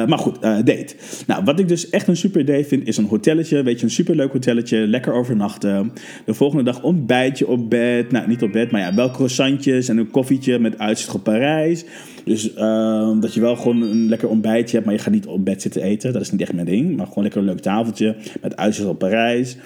maar 0.07 0.17
goed, 0.17 0.41
date. 0.41 0.95
Nou, 1.27 1.43
wat 1.43 1.59
ik 1.59 1.67
dus 1.67 1.89
echt 1.89 2.07
een 2.07 2.17
super 2.17 2.45
date 2.45 2.63
vind, 2.63 2.87
is 2.87 2.97
een 2.97 3.05
hotelletje. 3.05 3.63
Weet 3.63 3.79
je, 3.79 3.85
een 3.85 3.91
superleuk 3.91 4.31
hotelletje. 4.31 4.87
Lekker 4.87 5.13
overnachten. 5.13 5.91
De 6.25 6.33
volgende 6.33 6.63
dag 6.63 6.81
ontbijtje 6.81 7.47
op 7.47 7.69
bed. 7.69 8.11
Nou, 8.11 8.27
niet 8.27 8.43
op 8.43 8.51
bed, 8.51 8.71
maar 8.71 8.81
ja, 8.81 8.93
wel 8.93 9.11
croissantjes 9.11 9.89
en 9.89 9.97
een 9.97 10.11
koffietje 10.11 10.59
met 10.59 10.79
uitzicht 10.79 11.15
op 11.15 11.23
Parijs. 11.23 11.85
Dus 12.25 12.53
ehm, 12.53 13.19
dat 13.19 13.33
je 13.33 13.41
wel 13.41 13.55
gewoon 13.55 13.81
een 13.81 14.09
lekker 14.09 14.29
ontbijtje 14.29 14.73
hebt, 14.73 14.85
maar 14.85 14.95
je 14.95 15.01
gaat 15.01 15.13
niet 15.13 15.25
op 15.25 15.45
bed 15.45 15.61
zitten 15.61 15.81
eten. 15.81 16.13
Dat 16.13 16.21
is 16.21 16.31
niet 16.31 16.41
echt 16.41 16.53
mijn 16.53 16.65
ding. 16.65 16.97
Maar 16.97 17.07
gewoon 17.07 17.23
lekker 17.23 17.41
een 17.41 17.47
leuk 17.47 17.59
tafeltje 17.59 18.15
met 18.41 18.55
uitzicht 18.55 18.87
op 18.87 18.99
Parijs. 18.99 19.57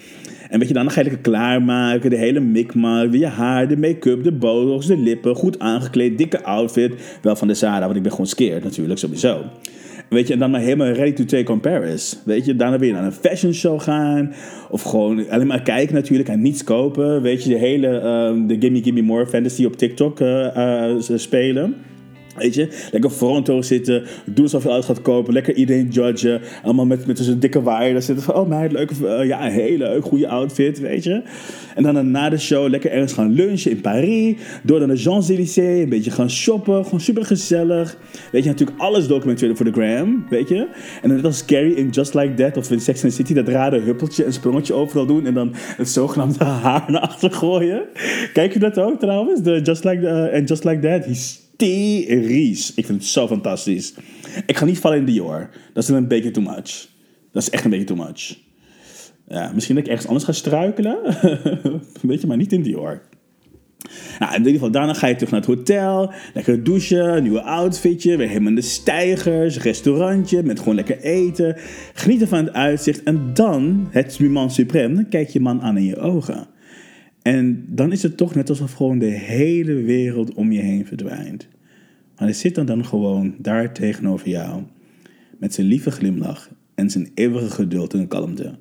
En 0.49 0.59
weet 0.59 0.67
je, 0.67 0.73
dan 0.73 0.91
ga 0.91 1.01
je 1.01 1.07
lekker 1.07 1.31
klaarmaken. 1.31 2.09
De 2.09 2.15
hele 2.15 2.39
mikmak. 2.39 3.13
Je 3.13 3.27
haar, 3.27 3.67
de 3.67 3.77
make-up, 3.77 4.23
de 4.23 4.31
botox, 4.31 4.85
de 4.85 4.97
lippen. 4.97 5.35
Goed 5.35 5.59
aangekleed, 5.59 6.17
dikke 6.17 6.43
outfit. 6.43 7.19
Wel 7.21 7.35
van 7.35 7.47
de 7.47 7.53
Zara, 7.53 7.85
want 7.85 7.95
ik 7.95 8.01
ben 8.01 8.11
gewoon 8.11 8.27
scared 8.27 8.63
natuurlijk, 8.63 8.99
sowieso. 8.99 9.43
Weet 10.09 10.27
je, 10.27 10.33
en 10.33 10.39
dan 10.39 10.51
maar 10.51 10.61
helemaal 10.61 10.87
ready 10.87 11.13
to 11.13 11.25
take 11.25 11.51
on 11.51 11.59
Paris. 11.59 12.19
Weet 12.25 12.45
je, 12.45 12.55
daarna 12.55 12.79
weer 12.79 12.93
naar 12.93 13.03
een 13.03 13.11
fashion 13.11 13.53
show 13.53 13.81
gaan. 13.81 14.33
Of 14.69 14.81
gewoon 14.81 15.29
alleen 15.29 15.47
maar 15.47 15.61
kijken 15.61 15.95
natuurlijk 15.95 16.29
en 16.29 16.41
niets 16.41 16.63
kopen. 16.63 17.21
Weet 17.21 17.43
je, 17.43 17.49
de 17.49 17.57
hele 17.57 17.87
uh, 17.87 18.47
de 18.47 18.55
Gimme 18.59 18.83
Gimme 18.83 19.01
More 19.01 19.27
fantasy 19.27 19.65
op 19.65 19.75
TikTok 19.75 20.19
uh, 20.19 20.47
uh, 20.57 20.95
spelen. 20.97 21.75
Weet 22.39 22.55
je, 22.55 22.87
lekker 22.91 23.09
fronto 23.09 23.61
zitten, 23.61 24.03
doen 24.25 24.43
alsof 24.43 24.63
je 24.63 24.71
uit 24.71 24.85
gaat 24.85 25.01
kopen, 25.01 25.33
lekker 25.33 25.55
iedereen 25.55 25.87
judgen. 25.89 26.41
Allemaal 26.63 26.85
met, 26.85 27.05
met 27.05 27.19
zo'n 27.19 27.39
dikke 27.39 27.61
waaier 27.61 27.93
daar 27.93 28.01
zitten 28.01 28.25
van, 28.25 28.35
oh 28.35 28.47
meid, 28.47 28.71
leuke, 28.71 28.93
uh, 29.01 29.27
ja, 29.27 29.45
een 29.45 29.51
hele 29.51 29.77
leuk, 29.77 30.03
goede 30.03 30.27
outfit, 30.27 30.79
weet 30.79 31.03
je. 31.03 31.21
En 31.75 31.83
dan 31.83 32.11
na 32.11 32.29
de 32.29 32.37
show 32.37 32.69
lekker 32.69 32.91
ergens 32.91 33.13
gaan 33.13 33.31
lunchen 33.31 33.71
in 33.71 33.81
Paris, 33.81 34.35
door 34.63 34.79
naar 34.79 34.87
de 34.87 34.97
Champs-Élysées, 34.97 35.83
een 35.83 35.89
beetje 35.89 36.11
gaan 36.11 36.29
shoppen, 36.29 36.83
gewoon 36.83 36.99
super 36.99 37.25
gezellig. 37.25 37.97
Weet 38.31 38.43
je, 38.43 38.49
natuurlijk 38.49 38.79
alles 38.79 39.07
documenteren 39.07 39.55
voor 39.55 39.65
de 39.65 39.71
gram, 39.71 40.25
weet 40.29 40.49
je. 40.49 40.67
En 41.01 41.09
net 41.09 41.25
als 41.25 41.45
Carrie 41.45 41.75
in 41.75 41.89
Just 41.89 42.13
Like 42.13 42.33
That 42.33 42.57
of 42.57 42.71
in 42.71 42.79
Sex 42.79 43.03
and 43.03 43.11
the 43.11 43.17
City, 43.17 43.33
dat 43.33 43.47
rare 43.47 43.79
huppeltje 43.79 44.23
en 44.23 44.33
sprongetje 44.33 44.73
overal 44.73 45.05
doen 45.05 45.25
en 45.25 45.33
dan 45.33 45.51
het 45.53 45.89
zogenaamde 45.89 46.43
haar 46.63 46.85
naar 46.91 47.01
achter 47.01 47.31
gooien. 47.31 47.81
Kijk 48.33 48.53
je 48.53 48.59
dat 48.59 48.79
ook 48.79 48.99
trouwens, 48.99 49.41
de 49.41 49.61
Just 49.61 49.83
Like, 49.83 50.31
and 50.33 50.49
Just 50.49 50.63
Like 50.63 50.79
That, 50.79 51.05
hysterisch. 51.65 52.73
Ik 52.73 52.85
vind 52.85 53.01
het 53.01 53.09
zo 53.09 53.27
fantastisch. 53.27 53.93
Ik 54.45 54.57
ga 54.57 54.65
niet 54.65 54.79
vallen 54.79 54.97
in 54.97 55.05
Dior. 55.05 55.49
Dat 55.73 55.83
is 55.83 55.89
een 55.89 56.07
beetje 56.07 56.31
too 56.31 56.43
much. 56.43 56.87
Dat 57.31 57.41
is 57.41 57.49
echt 57.49 57.63
een 57.63 57.69
beetje 57.69 57.85
too 57.85 57.97
much. 57.97 58.37
Ja, 59.27 59.51
misschien 59.53 59.75
dat 59.75 59.83
ik 59.83 59.89
ergens 59.89 60.07
anders 60.07 60.25
ga 60.25 60.31
struikelen. 60.31 60.97
Weet 62.01 62.21
je, 62.21 62.27
maar 62.27 62.37
niet 62.37 62.53
in 62.53 62.61
Dior. 62.61 63.01
Nou, 64.19 64.31
in 64.31 64.37
ieder 64.37 64.53
geval, 64.53 64.71
daarna 64.71 64.93
ga 64.93 65.07
je 65.07 65.13
terug 65.13 65.31
naar 65.31 65.39
het 65.39 65.49
hotel. 65.49 66.13
Lekker 66.33 66.63
douchen, 66.63 67.23
nieuwe 67.23 67.41
outfitje. 67.41 68.17
Weer 68.17 68.27
helemaal 68.27 68.49
in 68.49 68.55
de 68.55 68.61
stijgers. 68.61 69.57
Restaurantje 69.57 70.43
met 70.43 70.59
gewoon 70.59 70.75
lekker 70.75 70.99
eten. 70.99 71.55
Genieten 71.93 72.27
van 72.27 72.45
het 72.45 72.53
uitzicht. 72.53 73.03
En 73.03 73.33
dan, 73.33 73.87
het 73.91 74.19
moment 74.19 74.53
supreme, 74.53 74.95
dan 74.95 75.09
kijk 75.09 75.29
je 75.29 75.39
man 75.39 75.61
aan 75.61 75.77
in 75.77 75.85
je 75.85 75.97
ogen. 75.97 76.47
En 77.21 77.65
dan 77.67 77.91
is 77.91 78.03
het 78.03 78.17
toch 78.17 78.35
net 78.35 78.49
alsof 78.49 78.73
gewoon 78.73 78.99
de 78.99 79.05
hele 79.05 79.73
wereld 79.73 80.33
om 80.33 80.51
je 80.51 80.59
heen 80.59 80.85
verdwijnt. 80.85 81.47
Maar 82.15 82.27
hij 82.27 82.33
zit 82.33 82.55
dan, 82.55 82.65
dan 82.65 82.85
gewoon 82.85 83.35
daar 83.37 83.73
tegenover 83.73 84.29
jou. 84.29 84.63
Met 85.37 85.53
zijn 85.53 85.67
lieve 85.67 85.91
glimlach 85.91 86.49
en 86.75 86.89
zijn 86.89 87.11
eeuwige 87.13 87.49
geduld 87.49 87.93
en 87.93 88.07
kalmte. 88.07 88.57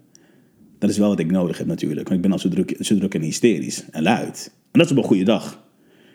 Dat 0.79 0.91
is 0.91 0.99
wel 0.99 1.09
wat 1.09 1.19
ik 1.19 1.31
nodig 1.31 1.59
heb 1.59 1.67
natuurlijk. 1.67 2.09
Want 2.09 2.15
ik 2.15 2.23
ben 2.23 2.33
al 2.33 2.39
zo 2.39 2.49
druk, 2.49 2.77
zo 2.81 2.97
druk 2.97 3.15
en 3.15 3.23
hysterisch 3.23 3.85
en 3.91 4.03
luid. 4.03 4.53
En 4.71 4.79
dat 4.79 4.85
is 4.85 4.91
op 4.91 4.99
een 4.99 5.09
goede 5.09 5.25
dag. 5.25 5.69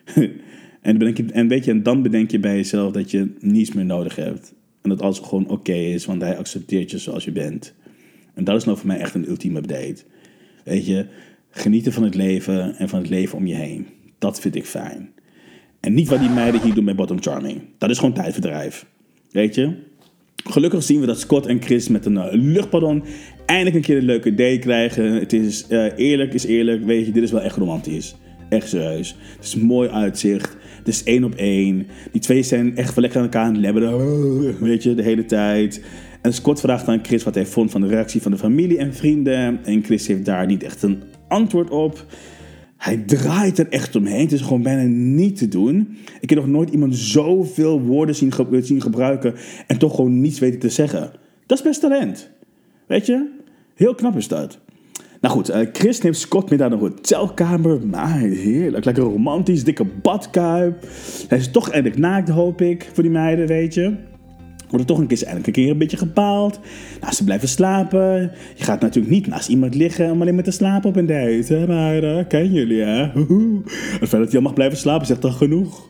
en, 0.82 0.98
bedenk 0.98 1.18
je, 1.18 1.26
en, 1.32 1.48
weet 1.48 1.66
je, 1.66 1.72
en 1.72 1.84
dan 1.84 2.02
bedenk 2.02 2.32
je 2.32 2.40
bij 2.40 2.56
jezelf 2.56 2.92
dat 2.92 3.12
je 3.12 3.34
niets 3.40 3.74
meer 3.74 3.86
nodig 3.86 4.16
hebt. 4.16 4.54
En 4.82 4.90
dat 4.90 5.02
alles 5.02 5.20
gewoon 5.20 5.48
oké 5.48 5.74
is, 5.74 6.06
want 6.06 6.22
hij 6.22 6.38
accepteert 6.38 6.92
je 6.92 6.98
zoals 6.98 7.24
je 7.24 7.32
bent. 7.32 7.74
En 8.34 8.44
dat 8.44 8.56
is 8.56 8.64
nou 8.64 8.78
voor 8.78 8.88
mij 8.88 9.00
echt 9.00 9.16
een 9.16 9.30
ultieme 9.30 9.62
date. 9.62 10.04
Weet 10.64 10.86
je, 10.86 11.06
Genieten 11.56 11.94
van 11.94 12.04
het 12.04 12.16
leven 12.16 12.76
en 12.76 12.90
van 12.90 13.00
het 13.00 13.10
leven 13.10 13.38
om 13.38 13.48
je 13.48 13.56
heen. 13.56 13.88
Dat 14.20 14.40
vind 14.40 14.56
ik 14.56 14.66
fijn. 14.66 15.14
En 15.80 15.94
niet 15.94 16.08
wat 16.08 16.20
die 16.20 16.30
meiden 16.30 16.62
hier 16.62 16.74
doen 16.74 16.84
met 16.84 16.96
Bottom 16.96 17.22
Charming. 17.22 17.62
Dat 17.78 17.90
is 17.90 17.98
gewoon 17.98 18.14
tijdverdrijf. 18.14 18.86
Weet 19.32 19.56
je? 19.56 19.76
Gelukkig 20.36 20.84
zien 20.84 21.00
we 21.00 21.06
dat 21.06 21.20
Scott 21.20 21.46
en 21.46 21.62
Chris 21.62 21.88
met 21.88 22.06
een 22.06 22.16
uh, 22.16 22.26
luchtballon 22.32 23.04
eindelijk 23.46 23.76
een 23.76 23.82
keer 23.82 23.98
een 23.98 24.04
leuke 24.04 24.34
day 24.34 24.60
krijgen. 24.60 25.14
Het 25.14 25.34
is 25.34 25.66
uh, 25.70 25.86
eerlijk, 25.96 26.34
is 26.34 26.46
eerlijk. 26.46 26.84
Weet 26.84 27.06
je, 27.06 27.12
dit 27.12 27.24
is 27.24 27.32
wel 27.32 27.42
echt 27.42 27.58
romantisch. 27.58 28.16
Echt 28.50 28.70
serieus. 28.70 29.16
Het 29.36 29.46
is 29.46 29.56
mooi 29.56 29.90
uitzicht. 29.90 30.58
Het 30.78 30.88
is 30.88 31.04
één 31.04 31.24
op 31.24 31.36
één. 31.36 31.88
Die 32.12 32.22
twee 32.22 32.44
zijn 32.44 32.78
echt 32.78 32.96
wel 32.96 33.02
lekker 33.02 33.20
aan 33.20 33.26
elkaar 33.26 33.46
aan 33.46 33.64
het. 33.64 34.60
Weet 34.70 34.84
je, 34.84 34.96
de 34.96 35.04
hele 35.04 35.26
tijd. 35.26 35.84
En 36.22 36.34
Scott 36.34 36.60
vraagt 36.60 36.88
aan 36.88 37.06
Chris 37.06 37.24
wat 37.24 37.36
hij 37.36 37.46
vond 37.46 37.72
van 37.72 37.82
de 37.82 37.88
reactie 37.88 38.22
van 38.22 38.32
de 38.32 38.38
familie 38.38 38.78
en 38.78 38.94
vrienden. 38.94 39.60
En 39.64 39.84
Chris 39.84 40.08
heeft 40.08 40.26
daar 40.26 40.46
niet 40.46 40.64
echt 40.64 40.84
een 40.84 41.04
antwoord 41.34 41.70
op. 41.70 42.06
Hij 42.78 42.98
draait 42.98 43.60
er 43.60 43.70
echt 43.70 43.96
omheen. 43.96 44.22
Het 44.22 44.32
is 44.32 44.42
gewoon 44.42 44.62
bijna 44.62 44.84
niet 44.90 45.38
te 45.38 45.48
doen. 45.48 45.98
Ik 46.20 46.30
heb 46.30 46.40
nog 46.40 46.48
nooit 46.48 46.70
iemand 46.70 46.96
zoveel 46.96 47.82
woorden 47.82 48.16
zien, 48.16 48.82
gebruiken 48.82 49.34
en 49.68 49.78
toch 49.78 49.96
gewoon 49.96 50.22
niets 50.22 50.40
weten 50.40 50.60
te 50.60 50.70
zeggen. 50.70 51.12
Dat 51.46 51.58
is 51.58 51.64
best 51.64 51.82
talent. 51.82 52.30
Weet 52.88 53.06
je? 53.06 53.30
Heel 53.76 53.96
knap 53.96 54.16
is 54.16 54.28
dat. 54.28 54.60
Nou 55.22 55.36
goed, 55.36 55.50
uh, 55.50 55.58
Chris 55.74 56.02
neemt 56.02 56.18
Scott 56.18 56.50
mee 56.50 56.60
naar 56.60 56.72
een 56.72 56.80
hotelkamer. 56.80 57.88
Maar 57.88 58.20
heerlijk, 58.20 58.86
lekker 58.86 59.04
romantisch, 59.04 59.64
dikke 59.64 59.86
badkuip. 60.02 60.88
Hij 61.28 61.38
is 61.38 61.52
toch 61.52 61.70
eindelijk 61.70 62.00
naakt, 62.00 62.30
hoop 62.30 62.62
ik, 62.62 62.90
voor 62.94 63.04
die 63.04 63.12
meiden, 63.12 63.48
weet 63.48 63.74
je. 63.74 63.96
Wordt 64.74 64.88
toch 64.88 65.00
een 65.00 65.08
keer, 65.08 65.28
een 65.28 65.52
keer 65.52 65.70
een 65.70 65.78
beetje 65.78 65.98
gepaald. 65.98 66.60
Nou, 67.02 67.14
ze 67.14 67.24
blijven 67.24 67.48
slapen. 67.48 68.32
Je 68.56 68.64
gaat 68.64 68.82
natuurlijk 68.82 69.14
niet 69.14 69.28
naast 69.28 69.50
iemand 69.50 69.76
liggen 69.76 70.12
om 70.12 70.22
alleen 70.22 70.36
maar 70.36 70.44
te 70.44 70.52
slapen 70.52 70.90
op 70.90 70.96
een 70.96 71.06
date. 71.06 71.66
Maar 71.68 72.26
ken 72.26 72.52
jullie, 72.52 72.82
hè? 72.82 73.02
Het 74.00 74.10
feit 74.10 74.12
dat 74.12 74.28
hij 74.28 74.36
al 74.36 74.42
mag 74.42 74.54
blijven 74.54 74.78
slapen 74.78 75.08
zegt 75.08 75.22
toch 75.22 75.38
genoeg? 75.38 75.90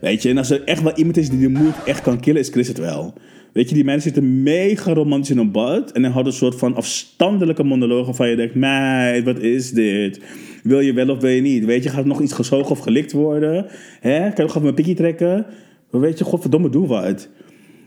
Weet 0.00 0.22
je, 0.22 0.28
en 0.28 0.38
als 0.38 0.50
er 0.50 0.64
echt 0.64 0.82
wel 0.82 0.94
iemand 0.94 1.16
is 1.16 1.28
die 1.28 1.38
de 1.38 1.48
moed 1.48 1.74
echt 1.84 2.02
kan 2.02 2.20
killen, 2.20 2.40
is 2.40 2.48
Chris 2.48 2.68
het 2.68 2.78
wel. 2.78 3.14
Weet 3.52 3.68
je, 3.68 3.74
die 3.74 3.84
mensen 3.84 4.02
zitten 4.02 4.42
mega 4.42 4.92
romantisch 4.92 5.30
in 5.30 5.38
een 5.38 5.52
bad. 5.52 5.92
En 5.92 6.02
dan 6.02 6.10
hadden 6.10 6.32
een 6.32 6.38
soort 6.38 6.58
van 6.58 6.74
afstandelijke 6.74 7.64
monologen 7.64 8.14
van 8.14 8.28
je 8.28 8.36
denkt, 8.36 8.54
meid, 8.54 9.24
wat 9.24 9.38
is 9.38 9.70
dit? 9.70 10.20
Wil 10.62 10.80
je 10.80 10.92
wel 10.92 11.08
of 11.08 11.20
wil 11.20 11.30
je 11.30 11.40
niet? 11.40 11.64
Weet 11.64 11.82
je, 11.82 11.88
gaat 11.88 12.04
nog 12.04 12.20
iets 12.20 12.32
gezogen 12.32 12.70
of 12.70 12.78
gelikt 12.78 13.12
worden? 13.12 13.66
Hè? 14.00 14.18
Kan 14.18 14.32
je 14.34 14.42
nog 14.42 14.50
even 14.50 14.62
mijn 14.62 14.74
pikje 14.74 14.94
trekken? 14.94 15.46
Weet 15.90 16.18
je, 16.18 16.24
godverdomme, 16.24 16.70
doe 16.70 16.86
wat. 16.86 17.28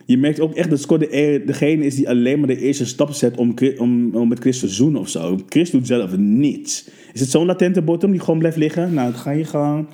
Je 0.07 0.17
merkt 0.17 0.39
ook 0.39 0.53
echt 0.53 0.69
dat 0.69 0.79
Scott 0.79 0.99
de, 0.99 1.17
e- 1.17 1.45
degene 1.45 1.85
is 1.85 1.95
die 1.95 2.09
alleen 2.09 2.39
maar 2.39 2.47
de 2.47 2.59
eerste 2.59 2.85
stap 2.85 3.11
zet 3.11 3.37
om, 3.37 3.53
om, 3.77 4.15
om 4.15 4.27
met 4.27 4.39
Chris 4.39 4.59
te 4.59 4.67
zoenen 4.67 5.01
of 5.01 5.09
zo. 5.09 5.39
Chris 5.49 5.71
doet 5.71 5.87
zelf 5.87 6.17
niets. 6.17 6.89
Is 7.13 7.19
het 7.19 7.29
zo'n 7.29 7.45
latente 7.45 7.81
bottom 7.81 8.11
die 8.11 8.19
gewoon 8.19 8.39
blijft 8.39 8.57
liggen? 8.57 8.93
Nou, 8.93 9.13
ga 9.13 9.31
je 9.31 9.45
gewoon... 9.45 9.87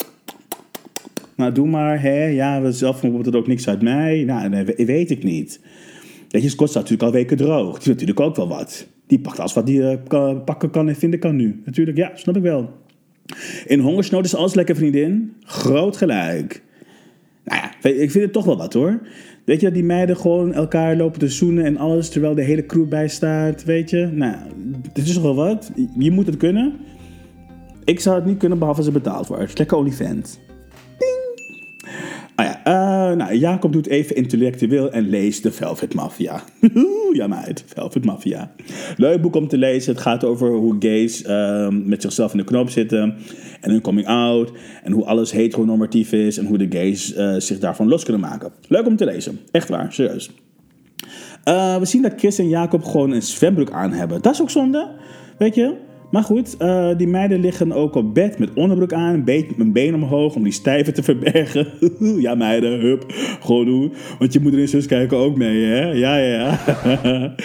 Nou, 1.36 1.52
doe 1.52 1.68
maar, 1.68 2.02
hè. 2.02 2.26
Ja, 2.26 2.72
zelf 2.72 3.02
wordt 3.02 3.26
het 3.26 3.36
ook 3.36 3.48
niks 3.48 3.68
uit 3.68 3.82
mij. 3.82 4.24
Nou, 4.24 4.50
nee, 4.50 4.86
weet 4.86 5.12
ik 5.12 5.24
niet. 5.24 5.60
Weet 6.30 6.44
je, 6.44 6.50
Scott 6.50 6.70
staat 6.70 6.84
natuurlijk 6.84 7.10
al 7.10 7.18
weken 7.18 7.38
droog. 7.38 7.72
Die 7.72 7.82
is 7.82 7.88
natuurlijk 7.88 8.20
ook 8.20 8.36
wel 8.36 8.48
wat. 8.48 8.88
Die 9.08 9.20
pakt 9.20 9.40
alles 9.40 9.54
wat 9.54 9.68
hij 9.68 9.78
uh, 10.12 10.44
pakken 10.46 10.70
kan 10.70 10.88
en 10.88 10.96
vinden 10.96 11.20
kan 11.20 11.36
nu. 11.36 11.62
Natuurlijk, 11.66 11.98
ja, 11.98 12.12
snap 12.16 12.36
ik 12.36 12.42
wel. 12.42 12.74
In 13.66 13.80
hongersnood 13.80 14.26
is 14.26 14.36
alles 14.36 14.54
lekker, 14.54 14.76
vriendin. 14.76 15.34
Groot 15.44 15.98
gelijk. 15.98 16.62
Nou 17.44 17.62
ja, 17.62 17.90
ik 17.90 18.12
vind 18.12 18.24
het 18.24 18.34
toch 18.34 18.46
wel 18.46 18.58
wat 18.58 18.74
hoor. 18.74 19.02
Weet 19.46 19.62
je, 19.62 19.72
die 19.72 19.84
meiden 19.84 20.18
gewoon 20.18 20.54
elkaar 20.54 20.96
lopen 20.96 21.20
te 21.20 21.28
zoenen 21.28 21.66
en 21.66 21.78
alles 21.78 22.10
terwijl 22.10 22.36
de 22.36 22.44
hele 22.44 22.66
crew 22.66 22.88
bij 22.88 23.08
staat. 23.08 23.64
Weet 23.64 23.90
je, 23.90 24.10
nou, 24.12 24.36
dit 24.94 25.08
is 25.08 25.18
wel 25.18 25.36
wat. 25.36 25.72
Je 25.98 26.12
moet 26.12 26.26
het 26.26 26.38
kunnen. 26.38 26.74
Ik 27.84 28.00
zou 28.00 28.16
het 28.16 28.26
niet 28.26 28.38
kunnen 28.38 28.58
behalve 28.58 28.80
als 28.82 28.94
het 28.94 29.04
betaald 29.04 29.28
wordt. 29.28 29.58
Lekker 29.58 29.78
OnlyFans. 29.78 30.40
Ah 32.36 32.46
ja, 32.46 32.60
uh, 33.12 33.18
nou, 33.18 33.36
Jacob 33.36 33.74
doet 33.74 33.88
even 33.88 34.16
intellectueel 34.16 34.92
en 34.92 35.10
leest 35.10 35.44
de 35.44 35.52
Velvet 35.52 35.94
Mafia. 35.94 36.44
ja, 37.12 37.28
meid, 37.28 37.64
Velvet 37.68 38.06
Mafia. 38.06 38.52
Leuk 38.98 39.22
boek 39.22 39.36
om 39.36 39.48
te 39.48 39.58
lezen. 39.58 39.94
Het 39.94 40.02
gaat 40.02 40.24
over 40.24 40.52
hoe 40.52 40.76
gays 40.80 41.24
uh, 41.24 41.68
met 41.70 42.02
zichzelf 42.02 42.32
in 42.32 42.38
de 42.38 42.44
knop 42.44 42.70
zitten. 42.70 43.16
En 43.62 43.72
hun 43.72 43.82
coming 43.82 44.08
out. 44.08 44.52
En 44.84 44.92
hoe 44.92 45.06
alles 45.06 45.32
heteronormatief 45.32 46.12
is. 46.12 46.38
En 46.38 46.46
hoe 46.46 46.58
de 46.58 46.78
gays 46.78 47.16
uh, 47.16 47.36
zich 47.38 47.60
daarvan 47.60 47.88
los 47.88 48.04
kunnen 48.04 48.22
maken. 48.22 48.52
Leuk 48.68 48.86
om 48.86 48.96
te 48.96 49.06
lezen. 49.06 49.40
Echt 49.52 49.70
waar, 49.70 49.94
serieus. 49.94 50.32
Uh, 51.46 51.78
we 51.78 51.86
zien 51.86 52.02
dat 52.02 52.14
Chris 52.18 52.40
en 52.40 52.50
Jacob 52.50 52.84
gewoon 52.84 53.12
een 53.12 53.22
zwembroek 53.22 53.72
aan 53.72 53.92
hebben. 53.92 54.22
Dat 54.22 54.34
is 54.34 54.42
ook 54.42 54.50
zonde. 54.50 54.92
Weet 55.38 55.56
je? 55.56 55.76
Maar 56.14 56.24
goed, 56.24 56.56
uh, 56.60 56.90
die 56.98 57.08
meiden 57.08 57.40
liggen 57.40 57.72
ook 57.72 57.96
op 57.96 58.14
bed 58.14 58.40
met 58.40 58.54
onderbroek 58.54 58.94
aan, 58.94 59.14
een, 59.14 59.24
beetje, 59.24 59.54
een 59.58 59.72
been 59.72 59.96
omhoog 59.96 60.36
om 60.36 60.44
die 60.44 60.52
stijven 60.52 60.94
te 60.94 61.04
verbergen. 61.14 61.68
ja, 62.26 62.36
meiden, 62.36 62.80
hup, 62.80 63.06
gewoon 63.40 63.66
doen. 63.66 63.94
Want 64.20 64.34
je 64.34 64.40
moeder 64.40 64.60
en 64.60 64.70
zus 64.70 64.86
kijken 64.86 65.18
ook 65.18 65.38
mee, 65.38 65.64
hè? 65.64 65.92
Ja, 65.92 66.18
ja, 66.18 66.26
ja. 66.26 66.60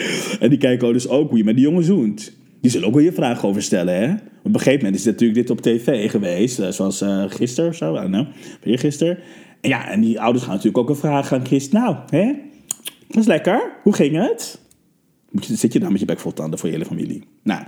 en 0.40 0.48
die 0.48 0.58
kijken 0.58 0.92
dus 0.92 1.08
ook 1.08 1.28
hoe 1.28 1.38
je 1.38 1.44
met 1.44 1.54
die 1.54 1.64
jongen 1.64 1.84
zoent. 1.84 2.36
Die 2.60 2.70
zullen 2.70 2.86
ook 2.88 2.94
wel 2.94 3.02
je 3.02 3.12
vragen 3.12 3.48
over 3.48 3.62
stellen, 3.62 3.94
hè? 3.94 4.12
Op 4.12 4.54
een 4.54 4.60
gegeven 4.60 4.78
moment 4.78 4.94
is 4.94 5.04
natuurlijk 5.04 5.38
dit 5.38 5.50
op 5.50 5.60
tv 5.60 6.10
geweest, 6.10 6.60
uh, 6.60 6.68
zoals 6.68 7.02
uh, 7.02 7.24
gisteren 7.28 7.70
of 7.70 7.76
zo, 7.76 7.94
don't 7.94 8.06
know, 8.06 8.26
gisteren. 8.78 9.18
En 9.60 9.68
ja, 9.68 9.90
en 9.90 10.00
die 10.00 10.20
ouders 10.20 10.44
gaan 10.44 10.54
natuurlijk 10.54 10.78
ook 10.78 10.88
een 10.88 11.00
vraag 11.00 11.32
aan 11.32 11.46
Chris. 11.46 11.70
Nou, 11.70 11.96
hè? 12.10 12.32
Was 13.08 13.26
lekker? 13.26 13.72
Hoe 13.82 13.92
ging 13.92 14.16
het? 14.16 14.58
Moet 15.30 15.46
je, 15.46 15.56
zit 15.56 15.72
je 15.72 15.80
dan 15.80 15.90
met 15.90 16.00
je 16.00 16.06
bek 16.06 16.20
vol 16.20 16.32
tanden 16.32 16.58
voor 16.58 16.68
je 16.68 16.74
hele 16.74 16.86
familie? 16.86 17.24
Nou, 17.42 17.62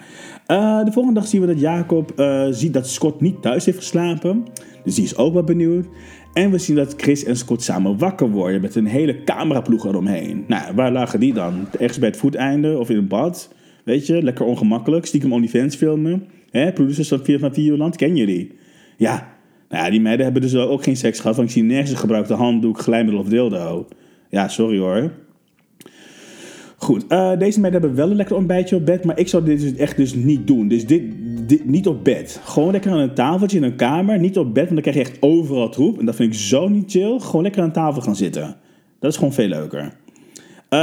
uh, 0.51 0.85
de 0.85 0.93
volgende 0.93 1.21
dag 1.21 1.29
zien 1.29 1.41
we 1.41 1.47
dat 1.47 1.61
Jacob 1.61 2.13
uh, 2.17 2.47
ziet 2.51 2.73
dat 2.73 2.89
Scott 2.89 3.21
niet 3.21 3.43
thuis 3.43 3.65
heeft 3.65 3.79
geslapen. 3.79 4.45
Dus 4.85 4.95
die 4.95 5.05
is 5.05 5.17
ook 5.17 5.33
wel 5.33 5.45
benieuwd. 5.45 5.87
En 6.33 6.51
we 6.51 6.59
zien 6.59 6.77
dat 6.77 6.95
Chris 6.97 7.25
en 7.25 7.37
Scott 7.37 7.63
samen 7.63 7.99
wakker 7.99 8.31
worden 8.31 8.61
met 8.61 8.75
een 8.75 8.87
hele 8.87 9.25
cameraploeg 9.25 9.87
eromheen. 9.87 10.45
Nou, 10.47 10.75
waar 10.75 10.93
lagen 10.93 11.21
die 11.21 11.33
dan? 11.33 11.67
Ergens 11.79 11.99
bij 11.99 12.09
het 12.09 12.19
voeteinde 12.19 12.79
of 12.79 12.91
in 12.91 12.97
een 12.97 13.09
bad? 13.09 13.55
Weet 13.85 14.07
je, 14.07 14.23
lekker 14.23 14.45
ongemakkelijk. 14.45 15.07
Stiekem 15.07 15.33
OnlyFans 15.33 15.77
filmen. 15.77 16.25
Hè, 16.51 16.73
producers 16.73 17.09
van 17.09 17.53
Videoland, 17.53 17.97
ken 17.97 18.17
jullie? 18.17 18.53
Ja, 18.97 19.29
nou 19.69 19.85
ja, 19.85 19.91
die 19.91 20.01
meiden 20.01 20.25
hebben 20.25 20.43
dus 20.43 20.57
ook 20.57 20.83
geen 20.83 20.97
seks 20.97 21.21
gehad. 21.21 21.37
Want 21.37 21.49
ik 21.49 21.55
zie 21.55 21.63
nergens 21.63 22.01
gebruikte 22.01 22.35
handdoek, 22.35 22.79
glijmiddel 22.79 23.21
of 23.21 23.29
dildo. 23.29 23.87
Ja, 24.29 24.49
sorry 24.49 24.79
hoor. 24.79 25.11
Goed, 26.83 27.05
uh, 27.09 27.39
deze 27.39 27.61
meiden 27.61 27.81
hebben 27.81 27.99
wel 27.99 28.11
een 28.11 28.17
lekker 28.17 28.37
ontbijtje 28.37 28.77
op 28.77 28.87
bed, 28.87 29.05
maar 29.05 29.19
ik 29.19 29.29
zou 29.29 29.45
dit 29.45 29.61
dus 29.61 29.77
echt 29.77 29.97
dus 29.97 30.15
niet 30.15 30.47
doen. 30.47 30.69
Dus 30.69 30.87
dit, 30.87 31.03
dit, 31.47 31.65
niet 31.65 31.87
op 31.87 32.05
bed. 32.05 32.41
Gewoon 32.45 32.73
lekker 32.73 32.91
aan 32.91 32.99
een 32.99 33.15
tafeltje 33.15 33.57
in 33.57 33.63
een 33.63 33.77
kamer, 33.77 34.19
niet 34.19 34.39
op 34.39 34.55
bed, 34.55 34.71
want 34.71 34.85
dan 34.85 34.93
krijg 34.93 34.97
je 34.97 35.13
echt 35.13 35.23
overal 35.23 35.69
troep. 35.69 35.99
En 35.99 36.07
dat 36.07 36.15
vind 36.15 36.35
ik 36.35 36.41
zo 36.41 36.69
niet 36.69 36.91
chill. 36.91 37.19
Gewoon 37.19 37.43
lekker 37.43 37.63
aan 37.63 37.73
tafel 37.73 38.03
gaan 38.03 38.17
zitten. 38.17 38.57
Dat 38.99 39.11
is 39.11 39.17
gewoon 39.17 39.33
veel 39.33 39.49
leuker. 39.49 39.93
Uh, 40.75 40.79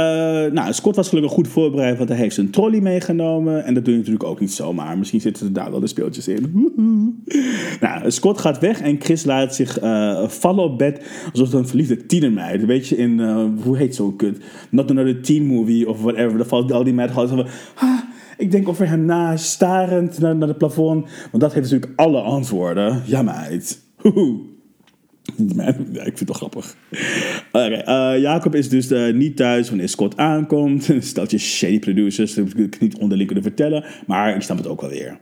nou, 0.52 0.72
Scott 0.72 0.96
was 0.96 1.08
gelukkig 1.08 1.32
goed 1.32 1.48
voorbereid, 1.48 1.96
want 1.96 2.08
hij 2.08 2.18
heeft 2.18 2.34
zijn 2.34 2.50
trolley 2.50 2.80
meegenomen. 2.80 3.64
En 3.64 3.74
dat 3.74 3.84
doe 3.84 3.92
je 3.92 3.98
natuurlijk 3.98 4.24
ook 4.24 4.40
niet 4.40 4.52
zomaar. 4.52 4.98
Misschien 4.98 5.20
zitten 5.20 5.46
er 5.46 5.52
daar 5.52 5.70
wel 5.70 5.80
de 5.80 5.86
speeltjes 5.86 6.28
in. 6.28 6.72
nou, 7.80 8.10
Scott 8.10 8.40
gaat 8.40 8.58
weg 8.58 8.80
en 8.80 9.00
Chris 9.00 9.24
laat 9.24 9.54
zich 9.54 9.82
uh, 9.82 10.28
vallen 10.28 10.64
op 10.64 10.78
bed 10.78 11.02
alsof 11.32 11.46
het 11.46 11.56
een 11.56 11.68
verliefde 11.68 12.06
tienermeid. 12.06 12.64
Weet 12.64 12.88
je, 12.88 12.96
in, 12.96 13.18
uh, 13.18 13.44
hoe 13.62 13.76
heet 13.76 13.94
zo'n 13.94 14.16
kut? 14.16 14.38
Not 14.70 14.90
Another 14.90 15.22
Teen 15.22 15.46
Movie 15.46 15.88
of 15.88 16.02
whatever. 16.02 16.38
Dan 16.38 16.46
valt 16.46 16.72
al 16.72 16.84
die 16.84 16.94
gewoon 16.94 17.28
van... 17.28 17.46
Ah, 17.74 17.98
ik 18.38 18.50
denk 18.50 18.68
over 18.68 18.88
hem 18.88 19.04
na, 19.04 19.36
starend 19.36 20.18
naar, 20.18 20.36
naar 20.36 20.48
het 20.48 20.58
plafond. 20.58 21.08
Want 21.30 21.42
dat 21.42 21.54
heeft 21.54 21.70
natuurlijk 21.70 22.00
alle 22.00 22.20
antwoorden. 22.20 23.02
Ja, 23.06 23.22
meid. 23.22 23.80
Ja, 25.92 26.04
ik 26.04 26.16
vind 26.16 26.18
het 26.18 26.28
wel 26.28 26.36
grappig. 26.36 26.76
Uh, 27.52 28.20
Jacob 28.20 28.54
is 28.54 28.68
dus 28.68 28.90
uh, 28.90 29.14
niet 29.14 29.36
thuis 29.36 29.68
wanneer 29.68 29.88
Scott 29.88 30.16
aankomt. 30.16 30.90
Stelt 31.00 31.30
je 31.30 31.38
shady 31.38 31.78
producers, 31.78 32.34
dat 32.34 32.52
ik 32.56 32.80
niet 32.80 32.98
onderling 32.98 33.26
kunnen 33.26 33.44
vertellen. 33.44 33.84
Maar 34.06 34.34
ik 34.34 34.42
snap 34.42 34.56
het 34.56 34.66
ook 34.66 34.80
wel 34.80 34.90
weer. 34.90 35.18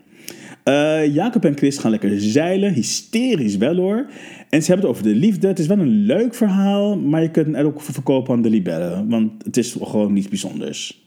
Uh, 0.64 1.14
Jacob 1.14 1.44
en 1.44 1.56
Chris 1.56 1.78
gaan 1.78 1.90
lekker 1.90 2.20
zeilen. 2.20 2.72
Hysterisch 2.72 3.56
wel 3.56 3.76
hoor. 3.76 4.06
En 4.50 4.62
ze 4.62 4.72
hebben 4.72 4.88
het 4.88 4.98
over 4.98 5.12
de 5.12 5.18
liefde. 5.18 5.48
Het 5.48 5.58
is 5.58 5.66
wel 5.66 5.78
een 5.78 6.04
leuk 6.04 6.34
verhaal. 6.34 6.98
Maar 6.98 7.22
je 7.22 7.30
kunt 7.30 7.56
het 7.56 7.66
ook 7.66 7.82
verkopen 7.82 8.34
aan 8.34 8.42
de 8.42 8.50
libellen. 8.50 9.08
Want 9.08 9.44
het 9.44 9.56
is 9.56 9.76
gewoon 9.80 10.12
niets 10.12 10.28
bijzonders. 10.28 11.05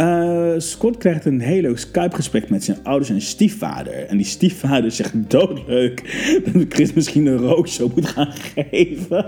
Uh, 0.00 0.52
Scott 0.56 0.96
krijgt 0.96 1.24
een 1.24 1.40
heel 1.40 1.60
leuk 1.60 1.78
Skype-gesprek 1.78 2.50
met 2.50 2.64
zijn 2.64 2.78
ouders 2.82 3.10
en 3.10 3.20
stiefvader. 3.20 3.92
En 3.92 4.16
die 4.16 4.26
stiefvader 4.26 4.90
zegt 4.90 5.30
doodleuk 5.30 6.02
dat 6.52 6.64
Chris 6.68 6.92
misschien 6.92 7.26
een 7.26 7.36
rookshow 7.36 7.94
moet 7.94 8.06
gaan 8.06 8.32
geven. 8.54 9.18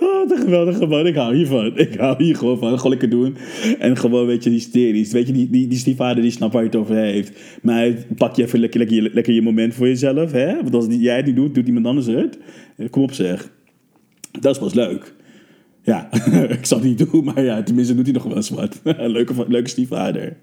oh, 0.00 0.14
wat 0.14 0.30
een 0.30 0.38
geweldige 0.38 0.86
man. 0.86 1.06
Ik 1.06 1.14
hou 1.14 1.34
hiervan. 1.34 1.78
Ik 1.78 1.94
hou 1.94 2.24
hier 2.24 2.36
gewoon 2.36 2.58
van. 2.58 2.76
Gewoon 2.76 2.90
lekker 2.90 3.10
doen. 3.10 3.36
En 3.78 3.96
gewoon, 3.96 4.26
weet 4.26 4.44
je, 4.44 4.50
hysterisch. 4.50 5.12
Weet 5.12 5.26
je, 5.26 5.32
die, 5.32 5.50
die, 5.50 5.66
die 5.66 5.78
stiefvader 5.78 6.22
die 6.22 6.30
snapt 6.30 6.52
waar 6.52 6.62
je 6.62 6.68
het 6.68 6.78
over 6.78 6.96
heeft. 6.96 7.32
Maar 7.62 7.92
pak 8.16 8.36
je 8.36 8.42
even 8.42 8.58
lekker, 8.60 8.80
lekker, 9.12 9.32
je 9.32 9.42
moment 9.42 9.74
voor 9.74 9.86
jezelf. 9.86 10.32
Hè? 10.32 10.54
Want 10.54 10.74
als 10.74 10.86
jij 10.88 11.22
niet 11.22 11.36
doet, 11.36 11.54
doet 11.54 11.66
iemand 11.66 11.86
anders 11.86 12.06
het. 12.06 12.38
Kom 12.90 13.02
op 13.02 13.12
zeg. 13.12 13.50
Dat 14.40 14.58
pas 14.58 14.74
leuk. 14.74 15.16
Ja, 15.88 16.08
ik 16.58 16.66
zal 16.66 16.78
het 16.78 16.86
niet 16.86 17.10
doen, 17.10 17.24
maar 17.24 17.42
ja, 17.42 17.62
tenminste 17.62 17.94
doet 17.94 18.04
hij 18.04 18.14
nog 18.14 18.22
wel 18.22 18.36
eens 18.36 18.48
wat. 18.48 18.80
leuke, 19.16 19.44
leuke 19.48 19.68
stiefvader. 19.68 20.36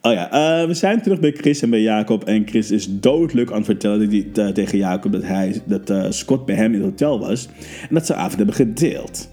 Oh 0.00 0.12
ja, 0.12 0.60
uh, 0.60 0.66
we 0.66 0.74
zijn 0.74 1.02
terug 1.02 1.20
bij 1.20 1.32
Chris 1.32 1.62
en 1.62 1.70
bij 1.70 1.80
Jacob. 1.80 2.24
En 2.24 2.46
Chris 2.46 2.70
is 2.70 3.00
doodleuk 3.00 3.50
aan 3.50 3.56
het 3.56 3.64
vertellen 3.64 4.08
die, 4.08 4.30
uh, 4.34 4.48
tegen 4.48 4.78
Jacob 4.78 5.12
dat, 5.12 5.22
hij, 5.22 5.62
dat 5.64 5.90
uh, 5.90 6.06
Scott 6.08 6.46
bij 6.46 6.54
hem 6.54 6.74
in 6.74 6.80
het 6.80 6.90
hotel 6.90 7.18
was. 7.18 7.48
En 7.88 7.94
dat 7.94 8.06
ze 8.06 8.14
avond 8.14 8.36
hebben 8.36 8.54
gedeeld. 8.54 9.30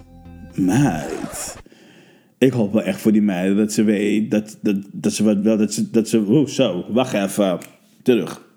Meid. 0.55 1.57
Ik 2.37 2.51
hoop 2.51 2.73
wel 2.73 2.83
echt 2.83 3.01
voor 3.01 3.11
die 3.11 3.21
meiden 3.21 3.57
dat 3.57 3.73
ze 3.73 3.83
weet 3.83 4.31
dat, 4.31 4.57
dat, 4.61 4.75
dat 4.91 5.13
ze 5.13 5.23
wat 5.23 5.37
wel. 5.37 5.57
Dat 5.57 5.73
ze, 5.73 5.89
dat 5.89 6.09
ze. 6.09 6.19
Oh, 6.19 6.47
zo, 6.47 6.85
wacht 6.89 7.13
even. 7.13 7.57
Terug. 8.01 8.48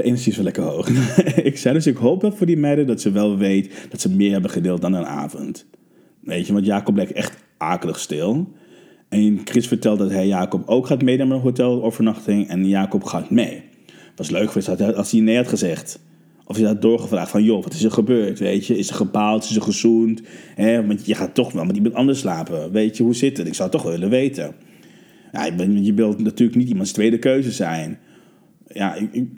De 0.00 0.06
energie 0.06 0.30
is 0.30 0.36
wel 0.36 0.44
lekker 0.44 0.62
hoog. 0.62 0.88
ik 1.50 1.58
zei 1.58 1.74
dus, 1.74 1.86
ik 1.86 1.96
hoop 1.96 2.22
wel 2.22 2.32
voor 2.32 2.46
die 2.46 2.56
meiden 2.56 2.86
dat 2.86 3.00
ze 3.00 3.10
wel 3.10 3.36
weet 3.36 3.86
dat 3.90 4.00
ze 4.00 4.10
meer 4.10 4.32
hebben 4.32 4.50
gedeeld 4.50 4.80
dan 4.80 4.92
een 4.92 5.06
avond. 5.06 5.66
Weet 6.20 6.46
je, 6.46 6.52
want 6.52 6.66
Jacob 6.66 6.94
bleek 6.94 7.10
echt 7.10 7.36
akelig 7.56 7.98
stil. 7.98 8.52
En 9.08 9.40
Chris 9.44 9.68
vertelt 9.68 9.98
dat 9.98 10.10
hij 10.10 10.26
Jacob 10.26 10.68
ook 10.68 10.86
gaat 10.86 11.02
meenemen 11.02 11.28
naar 11.28 11.36
een 11.36 11.42
hotelovernachting. 11.42 12.48
En 12.48 12.68
Jacob 12.68 13.04
gaat 13.04 13.30
mee. 13.30 13.62
Was 14.16 14.30
leuk 14.30 14.50
geweest 14.50 14.94
als 14.96 15.10
hij 15.10 15.20
nee 15.20 15.36
had 15.36 15.48
gezegd. 15.48 16.00
Of 16.44 16.58
je 16.58 16.66
had 16.66 16.82
doorgevraagd 16.82 17.30
van, 17.30 17.44
joh, 17.44 17.62
wat 17.62 17.74
is 17.74 17.84
er 17.84 17.90
gebeurd, 17.90 18.38
weet 18.38 18.66
je? 18.66 18.78
Is 18.78 18.88
er 18.88 18.94
gepaald, 18.94 19.44
is 19.44 19.56
er 19.56 19.62
gezoend? 19.62 20.22
Hè? 20.54 20.86
Want 20.86 21.06
je 21.06 21.14
gaat 21.14 21.34
toch 21.34 21.52
wel 21.52 21.64
met 21.64 21.76
iemand 21.76 21.94
anders 21.94 22.18
slapen, 22.18 22.72
weet 22.72 22.96
je? 22.96 23.02
Hoe 23.02 23.14
zit 23.14 23.36
het? 23.36 23.46
Ik 23.46 23.54
zou 23.54 23.70
toch 23.70 23.82
willen 23.82 24.10
weten. 24.10 24.54
Ja, 25.32 25.44
je 25.82 25.94
wilt 25.94 26.22
natuurlijk 26.22 26.58
niet 26.58 26.68
iemands 26.68 26.92
tweede 26.92 27.18
keuze 27.18 27.50
zijn. 27.50 27.98
Ja, 28.66 28.94
ik, 28.94 29.28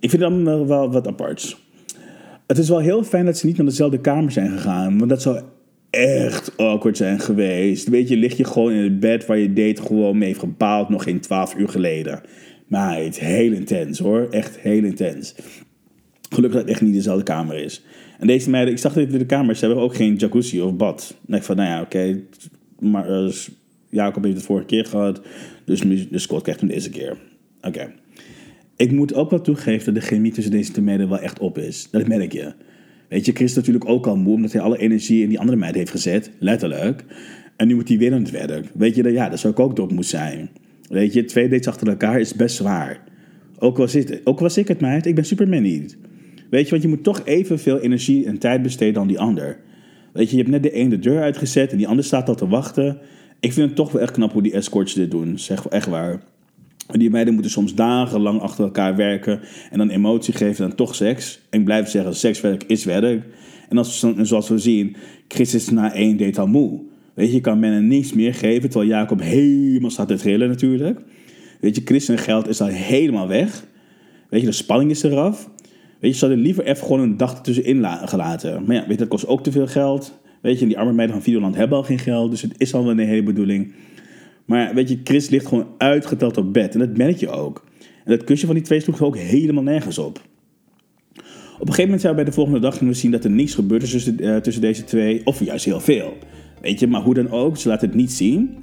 ik 0.00 0.10
vind 0.10 0.22
dan 0.22 0.66
wel 0.66 0.90
wat 0.90 1.06
aparts. 1.06 1.64
Het 2.46 2.58
is 2.58 2.68
wel 2.68 2.78
heel 2.78 3.04
fijn 3.04 3.24
dat 3.24 3.38
ze 3.38 3.46
niet 3.46 3.56
naar 3.56 3.66
dezelfde 3.66 4.00
kamer 4.00 4.32
zijn 4.32 4.50
gegaan. 4.50 4.98
Want 4.98 5.10
dat 5.10 5.22
zou 5.22 5.40
echt 5.90 6.56
awkward 6.56 6.96
zijn 6.96 7.20
geweest. 7.20 7.88
Weet 7.88 8.08
je, 8.08 8.16
lig 8.16 8.36
je 8.36 8.44
gewoon 8.44 8.72
in 8.72 8.82
het 8.82 9.00
bed 9.00 9.26
waar 9.26 9.38
je 9.38 9.52
date 9.52 9.82
gewoon 9.82 10.18
mee 10.18 10.28
heeft 10.28 10.40
gepaald 10.40 10.88
nog 10.88 11.02
geen 11.02 11.20
twaalf 11.20 11.54
uur 11.56 11.68
geleden. 11.68 12.20
Maar 12.66 12.98
het 12.98 13.18
heel 13.18 13.52
intens 13.52 13.98
hoor. 13.98 14.26
Echt 14.30 14.58
heel 14.58 14.84
intens. 14.84 15.34
Gelukkig 16.30 16.58
dat 16.58 16.68
het 16.68 16.70
echt 16.70 16.80
niet 16.80 16.94
dezelfde 16.94 17.24
kamer 17.24 17.56
is. 17.56 17.84
En 18.18 18.26
deze 18.26 18.50
meiden, 18.50 18.72
ik 18.72 18.80
zag 18.80 18.96
in 18.96 19.18
de 19.18 19.26
kamer, 19.26 19.56
ze 19.56 19.64
hebben 19.66 19.84
ook 19.84 19.94
geen 19.94 20.14
jacuzzi 20.14 20.60
of 20.60 20.76
bad. 20.76 21.16
En 21.26 21.34
ik 21.34 21.42
van, 21.42 21.56
nou 21.56 21.68
ja, 21.68 21.80
oké. 21.80 22.20
maar 22.78 23.10
uh, 23.10 23.32
Jacob 23.88 24.22
heeft 24.22 24.36
het 24.36 24.46
vorige 24.46 24.66
keer 24.66 24.84
gehad. 24.84 25.20
Dus, 25.64 25.80
dus 25.80 26.22
Scott 26.22 26.42
krijgt 26.42 26.60
hem 26.60 26.70
deze 26.70 26.90
keer. 26.90 27.16
Oké. 27.60 27.92
Ik 28.76 28.92
moet 28.92 29.14
ook 29.14 29.30
wel 29.30 29.40
toegeven 29.40 29.94
dat 29.94 30.02
de 30.02 30.08
chemie 30.08 30.32
tussen 30.32 30.52
deze 30.52 30.72
twee 30.72 30.84
meiden 30.84 31.08
wel 31.08 31.18
echt 31.18 31.38
op 31.38 31.58
is. 31.58 31.88
Dat 31.90 32.08
merk 32.08 32.32
je. 32.32 32.52
Weet 33.08 33.26
je, 33.26 33.32
Chris 33.32 33.50
is 33.50 33.56
natuurlijk 33.56 33.88
ook 33.88 34.06
al 34.06 34.16
moe 34.16 34.34
omdat 34.34 34.52
hij 34.52 34.60
alle 34.60 34.78
energie 34.78 35.22
in 35.22 35.28
die 35.28 35.38
andere 35.38 35.58
meid 35.58 35.74
heeft 35.74 35.90
gezet. 35.90 36.30
Letterlijk. 36.38 37.04
En 37.56 37.68
nu 37.68 37.74
moet 37.74 37.88
hij 37.88 37.98
weer 37.98 38.12
aan 38.12 38.22
het 38.22 38.30
werk. 38.30 38.66
Weet 38.74 38.94
je, 38.94 39.02
dat, 39.02 39.12
ja, 39.12 39.28
dat 39.28 39.38
zou 39.38 39.52
ik 39.52 39.60
ook 39.60 39.76
door 39.76 39.86
moeten 39.86 40.04
zijn. 40.04 40.50
Weet 40.88 41.12
je, 41.12 41.24
twee 41.24 41.48
dates 41.48 41.66
achter 41.66 41.88
elkaar 41.88 42.20
is 42.20 42.34
best 42.34 42.56
zwaar. 42.56 43.00
Ook 43.58 43.76
was, 43.76 43.96
ook 44.24 44.40
was 44.40 44.58
ik 44.58 44.68
het 44.68 44.80
meid, 44.80 45.06
ik 45.06 45.14
ben 45.14 45.24
Superman 45.24 45.62
niet. 45.62 45.96
Weet 46.50 46.64
je, 46.64 46.70
want 46.70 46.82
je 46.82 46.88
moet 46.88 47.02
toch 47.04 47.22
evenveel 47.24 47.78
energie 47.78 48.26
en 48.26 48.38
tijd 48.38 48.62
besteden 48.62 48.94
dan 48.94 49.06
die 49.06 49.18
ander. 49.18 49.58
Weet 50.12 50.30
je, 50.30 50.36
je 50.36 50.42
hebt 50.42 50.54
net 50.54 50.62
de 50.62 50.70
ene 50.70 50.88
de 50.88 50.98
deur 50.98 51.22
uitgezet 51.22 51.70
en 51.70 51.76
die 51.76 51.88
ander 51.88 52.04
staat 52.04 52.28
al 52.28 52.34
te 52.34 52.48
wachten. 52.48 52.98
Ik 53.40 53.52
vind 53.52 53.66
het 53.66 53.76
toch 53.76 53.92
wel 53.92 54.02
echt 54.02 54.12
knap 54.12 54.32
hoe 54.32 54.42
die 54.42 54.52
escorts 54.52 54.94
dit 54.94 55.10
doen. 55.10 55.38
Zeg 55.38 55.66
echt 55.66 55.86
waar. 55.86 56.22
Die 56.92 57.10
meiden 57.10 57.34
moeten 57.34 57.52
soms 57.52 57.74
dagenlang 57.74 58.40
achter 58.40 58.64
elkaar 58.64 58.96
werken 58.96 59.40
en 59.70 59.78
dan 59.78 59.88
emotie 59.88 60.34
geven 60.34 60.64
en 60.64 60.76
toch 60.76 60.94
seks. 60.94 61.40
En 61.50 61.58
ik 61.58 61.64
blijf 61.64 61.88
zeggen, 61.88 62.16
sekswerk 62.16 62.64
is 62.66 62.84
werk. 62.84 63.24
En, 63.68 63.78
als, 63.78 64.06
zoals 64.22 64.48
we 64.48 64.58
zien, 64.58 64.96
Chris 65.28 65.54
is 65.54 65.70
na 65.70 65.94
één 65.94 66.16
date 66.16 66.40
al 66.40 66.46
moe. 66.46 66.80
Weet 67.14 67.28
je, 67.28 67.34
je 67.34 67.40
kan 67.40 67.58
men 67.58 67.86
niets 67.86 68.12
meer 68.12 68.34
geven, 68.34 68.70
terwijl 68.70 68.90
Jacob 68.90 69.20
helemaal 69.20 69.90
staat 69.90 70.08
te 70.08 70.16
trillen 70.16 70.48
natuurlijk. 70.48 71.00
Weet 71.60 71.76
je, 71.76 71.82
Chris 71.84 72.08
en 72.08 72.18
geld 72.18 72.48
is 72.48 72.60
al 72.60 72.66
helemaal 72.66 73.28
weg. 73.28 73.64
Weet 74.28 74.40
je, 74.40 74.46
de 74.46 74.52
spanning 74.52 74.90
is 74.90 75.02
eraf. 75.02 75.50
Weet 76.00 76.10
je, 76.12 76.18
ze 76.18 76.26
hadden 76.26 76.44
liever 76.44 76.64
even 76.64 76.86
gewoon 76.86 77.00
een 77.00 77.16
dag 77.16 77.34
ertussenin 77.34 77.84
gelaten. 78.08 78.64
Maar 78.66 78.76
ja, 78.76 78.80
weet 78.80 78.90
je, 78.90 78.96
dat 78.96 79.08
kost 79.08 79.26
ook 79.26 79.42
te 79.42 79.52
veel 79.52 79.66
geld. 79.66 80.18
Weet 80.40 80.58
je, 80.58 80.66
die 80.66 80.78
arme 80.78 80.92
meiden 80.92 81.16
van 81.16 81.24
Videoland 81.24 81.54
hebben 81.54 81.78
al 81.78 81.84
geen 81.84 81.98
geld, 81.98 82.30
dus 82.30 82.42
het 82.42 82.54
is 82.56 82.74
al 82.74 82.82
wel 82.82 82.90
een 82.90 82.98
hele 82.98 83.22
bedoeling. 83.22 83.72
Maar 84.46 84.74
weet 84.74 84.88
je, 84.88 85.00
Chris 85.04 85.28
ligt 85.28 85.46
gewoon 85.46 85.66
uitgeteld 85.78 86.36
op 86.36 86.52
bed 86.52 86.74
en 86.74 86.78
dat 86.78 86.96
merk 86.96 87.16
je 87.16 87.28
ook. 87.28 87.64
En 88.04 88.10
dat 88.16 88.24
kusje 88.24 88.46
van 88.46 88.54
die 88.54 88.64
twee 88.64 88.80
sloeg 88.80 89.02
ook 89.02 89.16
helemaal 89.16 89.62
nergens 89.62 89.98
op. 89.98 90.20
Op 91.58 91.62
een 91.62 91.74
gegeven 91.74 91.82
moment 91.84 92.00
zijn 92.00 92.12
we 92.12 92.22
bij 92.22 92.30
de 92.30 92.36
volgende 92.36 92.60
dag 92.60 92.78
we 92.78 92.92
zien 92.92 93.10
dat 93.10 93.24
er 93.24 93.30
niets 93.30 93.54
gebeurt 93.54 93.90
tussen, 93.90 94.24
uh, 94.24 94.36
tussen 94.36 94.62
deze 94.62 94.84
twee, 94.84 95.20
of 95.24 95.44
juist 95.44 95.64
heel 95.64 95.80
veel. 95.80 96.16
Weet 96.60 96.80
je, 96.80 96.86
maar 96.86 97.02
hoe 97.02 97.14
dan 97.14 97.30
ook, 97.30 97.56
ze 97.56 97.68
laten 97.68 97.88
het 97.88 97.96
niet 97.96 98.12
zien. 98.12 98.56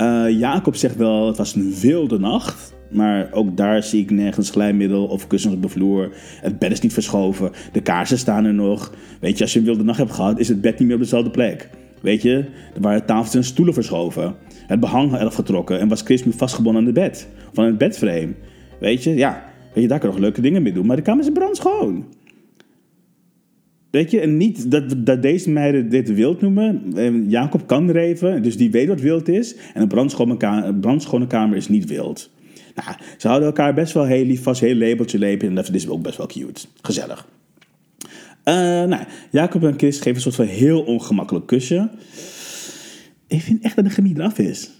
Uh, 0.00 0.38
Jacob 0.38 0.76
zegt 0.76 0.96
wel, 0.96 1.26
het 1.26 1.36
was 1.36 1.54
een 1.54 1.74
wilde 1.80 2.18
nacht. 2.18 2.74
Maar 2.90 3.32
ook 3.32 3.56
daar 3.56 3.82
zie 3.82 4.02
ik 4.02 4.10
nergens 4.10 4.50
glijmiddel 4.50 5.06
of 5.06 5.26
kussens 5.26 5.54
op 5.54 5.62
de 5.62 5.68
vloer. 5.68 6.10
Het 6.40 6.58
bed 6.58 6.72
is 6.72 6.80
niet 6.80 6.92
verschoven. 6.92 7.50
De 7.72 7.80
kaarsen 7.80 8.18
staan 8.18 8.44
er 8.44 8.54
nog. 8.54 8.94
Weet 9.20 9.38
je, 9.38 9.44
als 9.44 9.52
je 9.52 9.58
een 9.58 9.64
wilde 9.64 9.84
nacht 9.84 9.98
hebt 9.98 10.12
gehad, 10.12 10.38
is 10.38 10.48
het 10.48 10.60
bed 10.60 10.78
niet 10.78 10.88
meer 10.88 10.96
op 10.96 11.02
dezelfde 11.02 11.30
plek. 11.30 11.68
Weet 12.00 12.22
je, 12.22 12.44
er 12.74 12.80
waren 12.80 13.06
tafels 13.06 13.34
en 13.34 13.44
stoelen 13.44 13.74
verschoven. 13.74 14.34
Het 14.66 14.80
behang 14.80 15.14
eraf 15.14 15.34
getrokken 15.34 15.80
en 15.80 15.88
was 15.88 16.02
Chris 16.02 16.22
vastgebonden 16.28 16.80
aan 16.80 16.86
het 16.86 16.94
bed. 16.94 17.28
Aan 17.54 17.64
het 17.64 17.78
bedframe. 17.78 18.34
Weet 18.80 19.04
je, 19.04 19.14
ja. 19.14 19.44
Weet 19.72 19.82
je, 19.82 19.88
daar 19.88 19.98
kan 19.98 20.08
je 20.08 20.14
nog 20.14 20.24
leuke 20.24 20.40
dingen 20.40 20.62
mee 20.62 20.72
doen. 20.72 20.86
Maar 20.86 20.96
de 20.96 21.02
kamer 21.02 21.24
is 21.24 21.32
brandschoon. 21.32 22.04
Weet 23.90 24.10
je, 24.10 24.20
en 24.20 24.36
niet 24.36 24.70
dat, 24.70 24.94
dat 24.96 25.22
deze 25.22 25.50
meiden 25.50 25.88
dit 25.88 26.14
wild 26.14 26.40
noemen. 26.40 26.92
Jacob 27.28 27.66
kan 27.66 27.90
reven, 27.90 28.42
dus 28.42 28.56
die 28.56 28.70
weet 28.70 28.88
wat 28.88 29.00
wild 29.00 29.28
is. 29.28 29.56
En 29.74 29.82
een 29.82 29.88
brandschone 30.80 31.26
kamer, 31.26 31.56
is 31.56 31.68
niet 31.68 31.88
wild. 31.88 32.30
Nou, 32.74 32.96
ze 33.16 33.26
houden 33.26 33.48
elkaar 33.48 33.74
best 33.74 33.92
wel 33.92 34.04
heel 34.04 34.24
lief 34.24 34.42
vast, 34.42 34.60
heel 34.60 34.74
labeltje 34.74 35.18
leven. 35.18 35.48
En 35.48 35.54
dat 35.54 35.74
is 35.74 35.88
ook 35.88 36.02
best 36.02 36.16
wel 36.16 36.26
cute. 36.26 36.60
Gezellig. 36.82 37.26
Uh, 38.48 38.54
nou, 38.84 39.04
Jacob 39.30 39.64
en 39.64 39.78
Chris 39.78 39.96
geven 39.96 40.14
een 40.14 40.20
soort 40.20 40.34
van 40.34 40.46
heel 40.46 40.82
ongemakkelijk 40.82 41.46
kusje. 41.46 41.90
Ik 43.26 43.40
vind 43.40 43.62
echt 43.62 43.76
dat 43.76 43.84
de 43.84 43.90
chemie 43.90 44.14
eraf 44.16 44.38
is. 44.38 44.70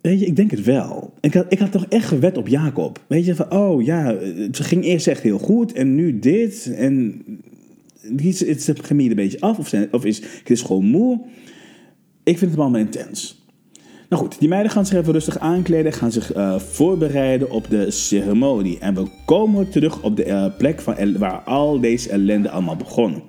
Weet 0.00 0.20
je, 0.20 0.26
ik 0.26 0.36
denk 0.36 0.50
het 0.50 0.62
wel. 0.62 1.14
Ik 1.20 1.34
had, 1.34 1.46
ik 1.48 1.58
had 1.58 1.72
toch 1.72 1.86
echt 1.88 2.06
gewet 2.06 2.36
op 2.36 2.48
Jacob. 2.48 3.04
Weet 3.06 3.24
je, 3.24 3.34
van 3.34 3.52
oh 3.52 3.84
ja, 3.84 4.16
het 4.16 4.60
ging 4.60 4.84
eerst 4.84 5.06
echt 5.06 5.22
heel 5.22 5.38
goed 5.38 5.72
en 5.72 5.94
nu 5.94 6.18
dit. 6.18 6.72
En 6.76 7.22
is 8.16 8.66
het 8.66 8.78
chemie 8.78 9.10
een 9.10 9.16
beetje 9.16 9.40
af 9.40 9.58
of, 9.58 9.68
zijn, 9.68 9.92
of 9.92 10.04
is 10.04 10.22
Chris 10.44 10.62
gewoon 10.62 10.84
moe? 10.84 11.20
Ik 12.22 12.38
vind 12.38 12.50
het 12.50 12.60
allemaal 12.60 12.80
intens. 12.80 13.39
Nou 14.10 14.22
goed, 14.22 14.38
die 14.38 14.48
meiden 14.48 14.70
gaan 14.70 14.86
zich 14.86 14.98
even 14.98 15.12
rustig 15.12 15.38
aankleden, 15.38 15.92
gaan 15.92 16.12
zich 16.12 16.36
uh, 16.36 16.58
voorbereiden 16.58 17.50
op 17.50 17.70
de 17.70 17.90
ceremonie. 17.90 18.78
En 18.78 18.94
we 18.94 19.06
komen 19.24 19.68
terug 19.68 20.02
op 20.02 20.16
de 20.16 20.26
uh, 20.26 20.46
plek 20.58 20.80
van 20.80 21.18
waar 21.18 21.40
al 21.40 21.80
deze 21.80 22.10
ellende 22.10 22.50
allemaal 22.50 22.76
begon. 22.76 23.22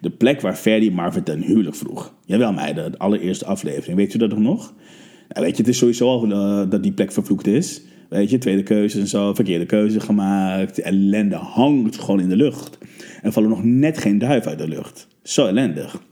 De 0.00 0.10
plek 0.10 0.40
waar 0.40 0.54
Ferdy 0.54 0.90
Marvin 0.90 1.22
ten 1.22 1.42
huwelijk 1.42 1.76
vroeg. 1.76 2.14
Jawel 2.24 2.52
meiden, 2.52 2.92
de 2.92 2.98
allereerste 2.98 3.44
aflevering. 3.44 3.96
Weet 3.96 4.14
u 4.14 4.18
dat 4.18 4.38
nog? 4.38 4.74
Nou, 5.28 5.46
weet 5.46 5.56
je, 5.56 5.62
het 5.62 5.68
is 5.68 5.78
sowieso 5.78 6.08
al 6.08 6.26
uh, 6.26 6.70
dat 6.70 6.82
die 6.82 6.92
plek 6.92 7.12
vervloekt 7.12 7.46
is. 7.46 7.82
Weet 8.08 8.30
je, 8.30 8.38
tweede 8.38 8.62
keuze 8.62 9.00
en 9.00 9.06
zo, 9.06 9.34
verkeerde 9.34 9.66
keuze 9.66 10.00
gemaakt. 10.00 10.80
Ellende 10.80 11.36
hangt 11.36 11.98
gewoon 11.98 12.20
in 12.20 12.28
de 12.28 12.36
lucht. 12.36 12.78
En 13.22 13.32
vallen 13.32 13.48
nog 13.48 13.64
net 13.64 13.98
geen 13.98 14.18
duif 14.18 14.46
uit 14.46 14.58
de 14.58 14.68
lucht. 14.68 15.06
Zo 15.22 15.46
ellendig. 15.46 16.02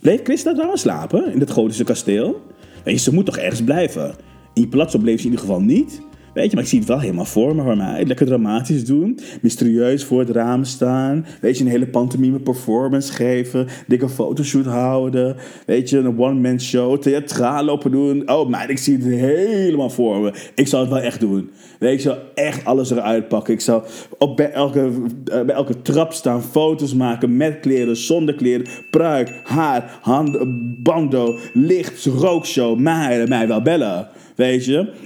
Bleef 0.00 0.20
Chris 0.22 0.42
daar 0.42 0.56
wel 0.56 0.76
slapen 0.76 1.32
in 1.32 1.40
het 1.40 1.50
gotische 1.50 1.84
kasteel? 1.84 2.50
Je, 2.84 2.96
ze 2.96 3.14
moet 3.14 3.26
toch 3.26 3.36
ergens 3.36 3.62
blijven. 3.62 4.14
In 4.54 4.68
Palazzo 4.68 4.98
bleef 4.98 5.18
ze 5.20 5.24
in 5.24 5.30
ieder 5.30 5.46
geval 5.46 5.60
niet. 5.60 6.02
Weet 6.34 6.50
je, 6.50 6.54
maar 6.54 6.64
ik 6.64 6.70
zie 6.70 6.78
het 6.78 6.88
wel 6.88 7.00
helemaal 7.00 7.24
voor 7.24 7.54
me 7.54 7.62
voor 7.62 7.76
mij. 7.76 8.04
Lekker 8.04 8.26
dramatisch 8.26 8.84
doen. 8.84 9.18
Mysterieus 9.42 10.04
voor 10.04 10.20
het 10.20 10.30
raam 10.30 10.64
staan. 10.64 11.26
Weet 11.40 11.58
je, 11.58 11.64
een 11.64 11.70
hele 11.70 11.86
pantomime 11.86 12.40
performance 12.40 13.12
geven. 13.12 13.66
Dikke 13.86 14.08
fotoshoot 14.08 14.64
houden. 14.64 15.36
Weet 15.66 15.90
je, 15.90 15.98
een 15.98 16.18
one-man 16.18 16.60
show. 16.60 17.00
Theatraal 17.00 17.64
lopen 17.64 17.90
doen. 17.90 18.30
Oh 18.30 18.48
man, 18.48 18.68
ik 18.68 18.78
zie 18.78 18.96
het 18.96 19.04
helemaal 19.04 19.90
voor 19.90 20.20
me. 20.20 20.34
Ik 20.54 20.66
zou 20.66 20.82
het 20.82 20.92
wel 20.92 21.02
echt 21.02 21.20
doen. 21.20 21.50
Weet 21.78 21.90
je, 21.90 21.96
ik 21.96 22.00
zou 22.00 22.16
echt 22.34 22.64
alles 22.64 22.90
eruit 22.90 23.28
pakken. 23.28 23.54
Ik 23.54 23.60
zou 23.60 23.82
op 24.18 24.36
bij 24.36 24.50
elke, 24.50 24.90
eh, 25.24 25.42
bij 25.42 25.54
elke 25.54 25.82
trap 25.82 26.12
staan. 26.12 26.42
Foto's 26.42 26.94
maken 26.94 27.36
met 27.36 27.60
kleren, 27.60 27.96
zonder 27.96 28.34
kleren. 28.34 28.66
Pruik, 28.90 29.40
haar, 29.44 29.98
handen, 30.00 30.76
bando, 30.82 31.38
licht, 31.52 32.04
rookshow. 32.04 32.78
Mij, 32.78 33.26
mij 33.26 33.48
wel 33.48 33.62
bellen. 33.62 34.08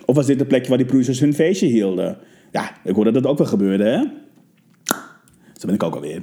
Of 0.05 0.15
was 0.15 0.27
dit 0.27 0.39
de 0.39 0.45
plekje 0.45 0.69
waar 0.69 0.79
die 0.79 0.87
producers 0.87 1.21
hun 1.21 1.35
feestje 1.35 1.67
hielden? 1.67 2.19
Ja, 2.53 2.77
ik 2.85 2.95
hoorde 2.95 3.11
dat 3.11 3.23
dat 3.23 3.33
ook 3.33 3.39
wel 3.39 3.47
gebeurde, 3.47 3.85
hè? 3.85 3.99
Zo 5.53 5.67
ben 5.67 5.75
ik 5.75 5.83
ook 5.83 5.95
alweer. 5.95 6.23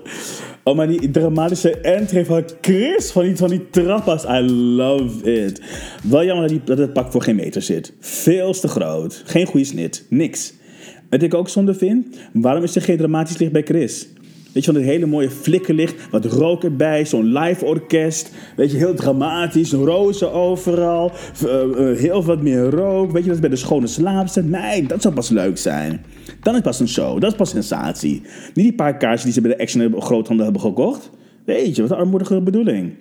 oh, 0.64 0.76
maar 0.76 0.88
die 0.88 1.10
dramatische 1.10 1.80
entree 1.80 2.24
van 2.24 2.44
Chris 2.60 3.10
van 3.10 3.22
die, 3.22 3.36
van 3.36 3.48
die 3.48 3.70
trappas. 3.70 4.24
I 4.24 4.40
love 4.50 5.44
it. 5.44 5.62
Wel 6.02 6.24
jammer 6.24 6.48
dat, 6.48 6.66
dat 6.66 6.78
het 6.78 6.92
pak 6.92 7.12
voor 7.12 7.22
geen 7.22 7.36
meter 7.36 7.62
zit. 7.62 7.92
Veel 8.00 8.52
te 8.52 8.68
groot. 8.68 9.22
Geen 9.24 9.46
goede 9.46 9.66
snit. 9.66 10.06
Niks. 10.08 10.52
Wat 11.10 11.22
ik 11.22 11.34
ook 11.34 11.48
zonde 11.48 11.74
vind, 11.74 12.16
waarom 12.32 12.62
is 12.62 12.76
er 12.76 12.82
geen 12.82 12.96
dramatisch 12.96 13.38
licht 13.38 13.52
bij 13.52 13.62
Chris? 13.62 14.08
Weet 14.52 14.64
je, 14.64 14.72
van 14.72 14.80
het 14.80 14.90
hele 14.90 15.06
mooie 15.06 15.30
flikkerlicht, 15.30 16.10
wat 16.10 16.24
rook 16.24 16.64
erbij, 16.64 17.04
zo'n 17.04 17.38
live 17.38 17.64
orkest. 17.64 18.30
Weet 18.56 18.70
je, 18.70 18.76
heel 18.76 18.94
dramatisch, 18.94 19.72
rozen 19.72 20.32
overal, 20.32 21.12
uh, 21.44 21.96
heel 21.98 22.24
wat 22.24 22.42
meer 22.42 22.70
rook. 22.70 23.12
Weet 23.12 23.24
je, 23.24 23.30
dat 23.30 23.40
bij 23.40 23.50
de 23.50 23.56
schone 23.56 23.86
slaapster. 23.86 24.44
Nee, 24.44 24.86
dat 24.86 25.02
zou 25.02 25.14
pas 25.14 25.28
leuk 25.28 25.58
zijn. 25.58 26.04
Dan 26.42 26.54
is 26.54 26.60
pas 26.60 26.80
een 26.80 26.88
show, 26.88 27.20
dat 27.20 27.30
is 27.30 27.36
pas 27.36 27.50
sensatie. 27.50 28.22
Niet 28.54 28.64
die 28.64 28.74
paar 28.74 28.96
kaartjes 28.96 29.22
die 29.22 29.32
ze 29.32 29.40
bij 29.40 29.50
de 29.50 29.62
Action 29.62 30.02
groothandel 30.02 30.44
hebben 30.44 30.62
gekocht. 30.62 31.10
Weet 31.44 31.76
je, 31.76 31.82
wat 31.82 31.90
een 31.90 31.96
armoedige 31.96 32.40
bedoeling. 32.40 32.92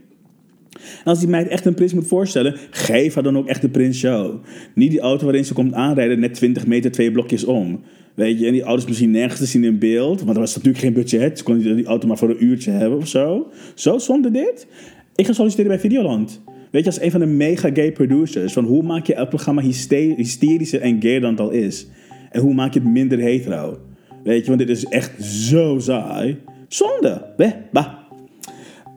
En 1.03 1.07
als 1.07 1.19
die 1.19 1.27
meid 1.27 1.47
echt 1.47 1.65
een 1.65 1.73
prins 1.73 1.93
moet 1.93 2.07
voorstellen, 2.07 2.55
geef 2.69 3.13
haar 3.13 3.23
dan 3.23 3.37
ook 3.37 3.47
echt 3.47 3.61
de 3.61 3.69
prins 3.69 3.97
show. 3.97 4.43
Niet 4.75 4.91
die 4.91 4.99
auto 4.99 5.23
waarin 5.25 5.45
ze 5.45 5.53
komt 5.53 5.73
aanrijden 5.73 6.19
net 6.19 6.33
20 6.33 6.67
meter 6.67 6.91
twee 6.91 7.11
blokjes 7.11 7.43
om. 7.45 7.81
Weet 8.15 8.39
je, 8.39 8.45
en 8.45 8.51
die 8.51 8.61
auto's 8.61 8.85
misschien 8.87 9.11
nergens 9.11 9.39
te 9.39 9.45
zien 9.45 9.63
in 9.63 9.79
beeld. 9.79 10.19
Want 10.21 10.33
er 10.35 10.39
was 10.39 10.55
natuurlijk 10.55 10.83
geen 10.83 10.93
budget. 10.93 11.37
Ze 11.37 11.43
konden 11.43 11.75
die 11.75 11.85
auto 11.85 12.07
maar 12.07 12.17
voor 12.17 12.29
een 12.29 12.43
uurtje 12.43 12.71
hebben 12.71 12.97
of 12.97 13.07
zo. 13.07 13.47
Zo 13.75 13.97
zonder 13.97 14.33
dit. 14.33 14.67
Ik 15.15 15.25
ga 15.25 15.33
solliciteren 15.33 15.71
bij 15.71 15.79
Videoland. 15.79 16.41
Weet 16.71 16.83
je, 16.83 16.89
als 16.89 17.01
een 17.01 17.11
van 17.11 17.19
de 17.19 17.25
mega 17.25 17.69
gay 17.73 17.91
producers. 17.91 18.53
Van 18.53 18.65
hoe 18.65 18.83
maak 18.83 19.05
je 19.05 19.13
elk 19.13 19.29
programma 19.29 19.61
hyste- 19.61 20.13
hysterischer 20.17 20.81
en 20.81 21.01
gayer 21.01 21.21
dan 21.21 21.31
het 21.31 21.39
al 21.39 21.49
is? 21.51 21.87
En 22.31 22.41
hoe 22.41 22.53
maak 22.53 22.73
je 22.73 22.79
het 22.79 22.89
minder 22.89 23.19
hetero? 23.19 23.79
Weet 24.23 24.41
je, 24.41 24.47
want 24.47 24.59
dit 24.59 24.69
is 24.69 24.85
echt 24.85 25.23
zo 25.23 25.79
saai. 25.79 26.37
Zonde. 26.67 27.25
Weh, 27.37 27.51
bah. 27.71 28.00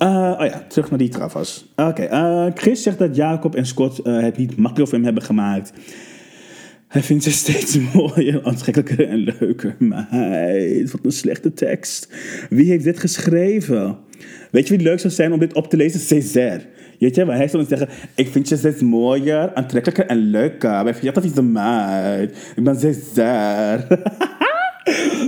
Eh, 0.04 0.34
oh 0.38 0.46
ja, 0.46 0.64
terug 0.68 0.90
naar 0.90 0.98
die 0.98 1.08
travas. 1.08 1.72
Oké, 1.76 2.02
eh, 2.02 2.46
Chris 2.54 2.82
zegt 2.82 2.98
dat 2.98 3.16
Jacob 3.16 3.54
en 3.54 3.66
Scott 3.66 3.98
eh, 3.98 4.20
het 4.20 4.36
niet 4.36 4.56
makkelijk 4.56 4.88
voor 4.88 4.98
hem 4.98 5.06
hebben 5.06 5.22
gemaakt. 5.22 5.72
Hij 6.88 7.02
vindt 7.02 7.24
ze 7.24 7.30
steeds 7.42 7.78
mooier, 7.94 8.40
aantrekkelijker 8.42 9.08
en 9.08 9.34
leuker. 9.38 9.76
Meid, 9.78 10.90
wat 10.90 11.00
een 11.02 11.12
slechte 11.12 11.52
tekst. 11.52 12.08
Wie 12.50 12.70
heeft 12.70 12.84
dit 12.84 13.00
geschreven? 13.00 13.98
Weet 14.50 14.68
je 14.68 14.68
wie 14.68 14.78
het 14.78 14.86
leuk 14.86 15.00
zou 15.00 15.12
zijn 15.12 15.32
om 15.32 15.38
dit 15.38 15.52
op 15.52 15.70
te 15.70 15.76
lezen? 15.76 16.00
Césaire. 16.00 16.62
Weet 16.98 17.14
je, 17.14 17.24
waar 17.24 17.36
hij 17.36 17.48
zou 17.48 17.64
zeggen: 17.64 17.88
Ik 18.14 18.28
vind 18.28 18.48
je 18.48 18.56
steeds 18.56 18.82
mooier, 18.82 19.54
aantrekkelijker 19.54 20.06
en 20.06 20.18
leuker. 20.18 20.70
Maar 20.70 20.86
ik 20.86 20.94
vind 20.94 21.04
je 21.04 21.14
altijd 21.14 21.36
een 21.36 21.52
meid. 21.52 22.52
Ik 22.56 22.64
ben 22.64 22.78
Césaire. 22.78 23.86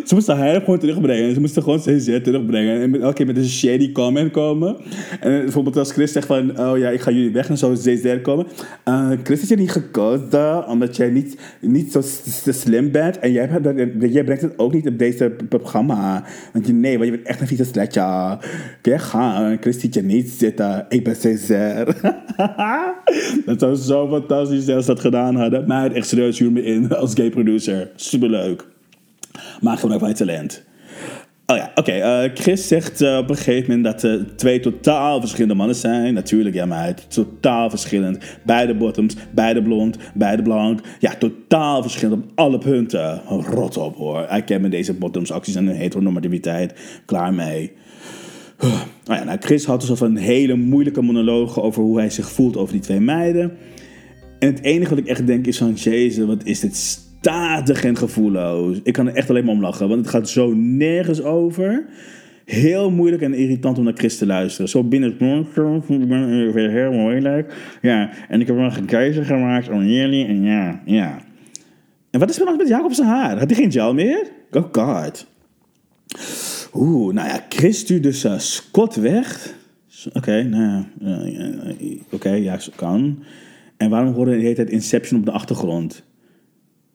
Ze 0.06 0.14
moesten 0.14 0.36
haar 0.36 0.60
gewoon 0.60 0.78
terugbrengen. 0.78 1.34
Ze 1.34 1.40
moesten 1.40 1.62
gewoon 1.62 1.78
CZ 1.78 2.20
terugbrengen. 2.22 2.80
En 2.80 3.00
elke 3.00 3.14
keer 3.14 3.26
met 3.26 3.36
een 3.36 3.48
shady 3.48 3.92
comment 3.92 4.30
komen. 4.30 4.76
En 5.20 5.30
bijvoorbeeld 5.30 5.76
als 5.76 5.92
Chris 5.92 6.12
zegt 6.12 6.26
van... 6.26 6.60
Oh 6.60 6.78
ja, 6.78 6.90
ik 6.90 7.00
ga 7.00 7.10
jullie 7.10 7.32
weg. 7.32 7.48
En 7.48 7.58
zou 7.58 7.74
CZ 7.74 8.20
komen. 8.22 8.46
Uh, 8.88 9.10
Chris 9.22 9.42
is 9.42 9.48
je 9.48 9.56
niet 9.56 9.70
gekozen. 9.70 10.66
Omdat 10.68 10.96
jij 10.96 11.10
niet, 11.10 11.38
niet 11.60 11.92
zo 11.92 12.00
slim 12.52 12.90
bent. 12.90 13.18
En 13.18 13.32
jij, 13.32 13.48
jij 13.98 14.24
brengt 14.24 14.42
het 14.42 14.58
ook 14.58 14.72
niet 14.72 14.88
op 14.88 14.98
deze 14.98 15.36
programma. 15.48 16.24
Want 16.52 16.66
je, 16.66 16.72
nee, 16.72 16.98
want 16.98 17.10
je 17.10 17.16
bent 17.16 17.26
echt 17.26 17.40
een 17.40 17.46
vieze 17.46 17.64
sletje. 17.64 18.38
Kun 18.80 19.00
gaan? 19.00 19.56
Chris 19.60 19.80
ziet 19.80 19.94
je 19.94 20.02
niet 20.02 20.30
zitten. 20.30 20.86
Ik 20.88 21.04
ben 21.04 21.16
Césaire. 21.16 21.94
dat 23.46 23.60
zou 23.60 23.74
zo 23.74 24.08
fantastisch 24.08 24.64
zijn 24.64 24.76
als 24.76 24.86
dat 24.86 25.00
gedaan 25.00 25.36
hadden. 25.36 25.66
Maar 25.66 25.92
echt 25.92 26.08
serieus, 26.08 26.38
huur 26.38 26.52
me 26.52 26.62
in 26.62 26.92
als 26.92 27.14
gay 27.14 27.30
producer. 27.30 27.90
Superleuk. 27.96 28.74
Maak 29.61 29.79
gebruik 29.79 30.01
van 30.01 30.09
je 30.09 30.14
talent. 30.14 30.64
Oh 31.46 31.57
ja, 31.57 31.70
oké. 31.75 31.90
Okay, 31.90 32.31
Chris 32.35 32.68
zegt 32.68 33.03
uh, 33.03 33.16
op 33.16 33.31
een 33.31 33.37
gegeven 33.37 33.77
moment 33.77 33.85
dat 33.85 34.03
er 34.03 34.18
uh, 34.18 34.25
twee 34.37 34.61
totaal 34.61 35.20
verschillende 35.20 35.55
mannen 35.55 35.77
zijn. 35.77 36.14
Natuurlijk, 36.14 36.55
ja, 36.55 36.66
maar 36.66 36.94
totaal 37.09 37.70
verschillend. 37.70 38.18
Beide 38.44 38.75
bottoms, 38.75 39.16
beide 39.35 39.62
blond, 39.62 39.96
beide 40.14 40.42
blank. 40.42 40.81
Ja, 40.99 41.14
totaal 41.14 41.83
verschillend 41.83 42.22
op 42.22 42.31
alle 42.35 42.59
punten. 42.59 43.20
Rot 43.29 43.77
op 43.77 43.96
hoor. 43.96 44.27
Ik 44.31 44.44
ken 44.44 44.61
met 44.61 44.70
deze 44.70 44.94
bottoms 44.94 45.33
acties 45.33 45.55
en 45.55 45.66
een 45.66 45.77
heteronormativiteit. 45.77 46.75
Klaar 47.05 47.35
mee. 47.35 47.72
Oh 48.61 49.16
ja, 49.16 49.25
nou, 49.25 49.38
Chris 49.40 49.64
had 49.64 49.81
dus 49.81 50.01
een 50.01 50.16
hele 50.16 50.55
moeilijke 50.55 51.03
monoloog 51.03 51.61
over 51.61 51.83
hoe 51.83 51.99
hij 51.99 52.11
zich 52.11 52.31
voelt 52.31 52.57
over 52.57 52.72
die 52.72 52.83
twee 52.83 53.01
meiden. 53.01 53.57
En 54.38 54.49
het 54.49 54.62
enige 54.62 54.90
wat 54.90 54.99
ik 54.99 55.07
echt 55.07 55.27
denk 55.27 55.46
is 55.46 55.59
van, 55.59 55.72
jezus, 55.72 56.25
wat 56.25 56.44
is 56.44 56.61
dit 56.61 57.05
statig 57.26 57.84
en 57.84 57.96
gevoelloos. 57.96 58.80
Ik 58.82 58.92
kan 58.92 59.06
er 59.06 59.14
echt 59.14 59.30
alleen 59.30 59.44
maar 59.44 59.54
om 59.54 59.60
lachen, 59.60 59.88
want 59.88 60.00
het 60.00 60.10
gaat 60.10 60.28
zo 60.28 60.54
nergens 60.54 61.22
over. 61.22 61.84
Heel 62.44 62.90
moeilijk 62.90 63.22
en 63.22 63.34
irritant 63.34 63.78
om 63.78 63.84
naar 63.84 63.96
Chris 63.96 64.18
te 64.18 64.26
luisteren. 64.26 64.68
Zo 64.68 64.84
binnen 64.84 65.10
ik 65.10 65.18
ben 65.18 66.52
weer 66.52 66.70
heel 66.70 66.92
moeilijk. 66.92 67.54
Ja, 67.82 68.10
en 68.28 68.40
ik 68.40 68.46
heb 68.46 68.56
nog 68.56 68.76
een 68.76 68.84
keuze 68.84 69.24
gemaakt 69.24 69.68
om 69.68 69.84
jullie 69.84 70.26
en 70.26 70.42
ja, 70.42 70.82
ja. 70.84 71.18
En 72.10 72.20
wat 72.20 72.30
is 72.30 72.38
er 72.38 72.44
nog 72.44 72.56
met 72.56 72.68
Jacob 72.68 72.92
zijn 72.92 73.08
haar? 73.08 73.38
Had 73.38 73.50
hij 73.50 73.58
geen 73.58 73.72
gel 73.72 73.94
meer? 73.94 74.30
Oh 74.50 74.64
god. 74.72 75.26
Oeh, 76.74 77.14
nou 77.14 77.28
ja, 77.28 77.44
Chris 77.48 77.78
stuurt 77.78 78.02
dus 78.02 78.24
uh, 78.24 78.38
Scott 78.38 78.94
weg. 78.94 79.54
Oké, 80.12 80.42
nou 80.42 80.62
ja, 80.62 80.86
uh, 81.02 81.90
oké, 82.04 82.14
okay, 82.14 82.42
ja, 82.42 82.58
kan. 82.74 83.22
En 83.76 83.90
waarom 83.90 84.12
horen 84.12 84.36
de 84.36 84.42
hele 84.42 84.54
tijd 84.54 84.70
Inception 84.70 85.18
op 85.20 85.26
de 85.26 85.32
achtergrond? 85.32 86.04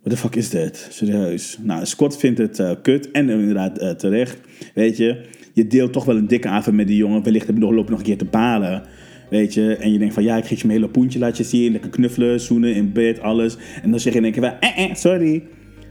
What 0.04 0.14
the 0.14 0.18
fuck 0.18 0.36
is 0.36 0.50
dit? 0.50 0.88
Serieus. 0.90 1.58
Nou, 1.64 1.86
Scott 1.86 2.18
vindt 2.18 2.38
het 2.38 2.60
uh, 2.60 2.72
kut 2.82 3.12
en 3.12 3.30
inderdaad 3.30 3.82
uh, 3.82 3.90
terecht. 3.90 4.38
Weet 4.74 4.98
je, 4.98 5.22
je 5.54 5.68
deelt 5.68 5.94
toch 5.94 6.06
wel 6.06 6.18
een 6.18 6.28
dikke 6.28 6.48
avond 6.48 6.76
met 6.76 6.88
die 6.88 6.98
jongen. 6.98 7.24
Wellicht 7.24 7.48
heb 7.48 7.56
je 7.56 7.62
nog, 7.62 7.72
lopen 7.72 7.92
nog 7.92 8.00
een 8.00 8.06
keer 8.06 8.18
te 8.18 8.26
balen. 8.26 8.84
Weet 9.30 9.54
je, 9.54 9.76
en 9.76 9.92
je 9.92 10.00
denkt 10.00 10.14
van 10.14 10.24
ja, 10.24 10.38
ik 10.38 10.46
geef 10.46 10.62
je 10.62 10.68
mijn 10.68 10.80
hele 10.80 10.92
poentje, 10.92 11.20
laat 11.20 11.38
je 11.38 11.44
zien. 11.44 11.72
Lekker 11.72 11.90
knuffelen, 11.90 12.40
zoenen 12.40 12.76
in 12.76 12.92
bed, 12.92 13.20
alles. 13.20 13.58
En 13.82 13.92
dan 13.92 14.00
zeg 14.00 14.14
je 14.14 14.20
in 14.20 14.26
één 14.26 14.34
keer 14.34 14.44
eh, 14.44 14.84
eh, 14.84 14.96
sorry. 14.96 15.44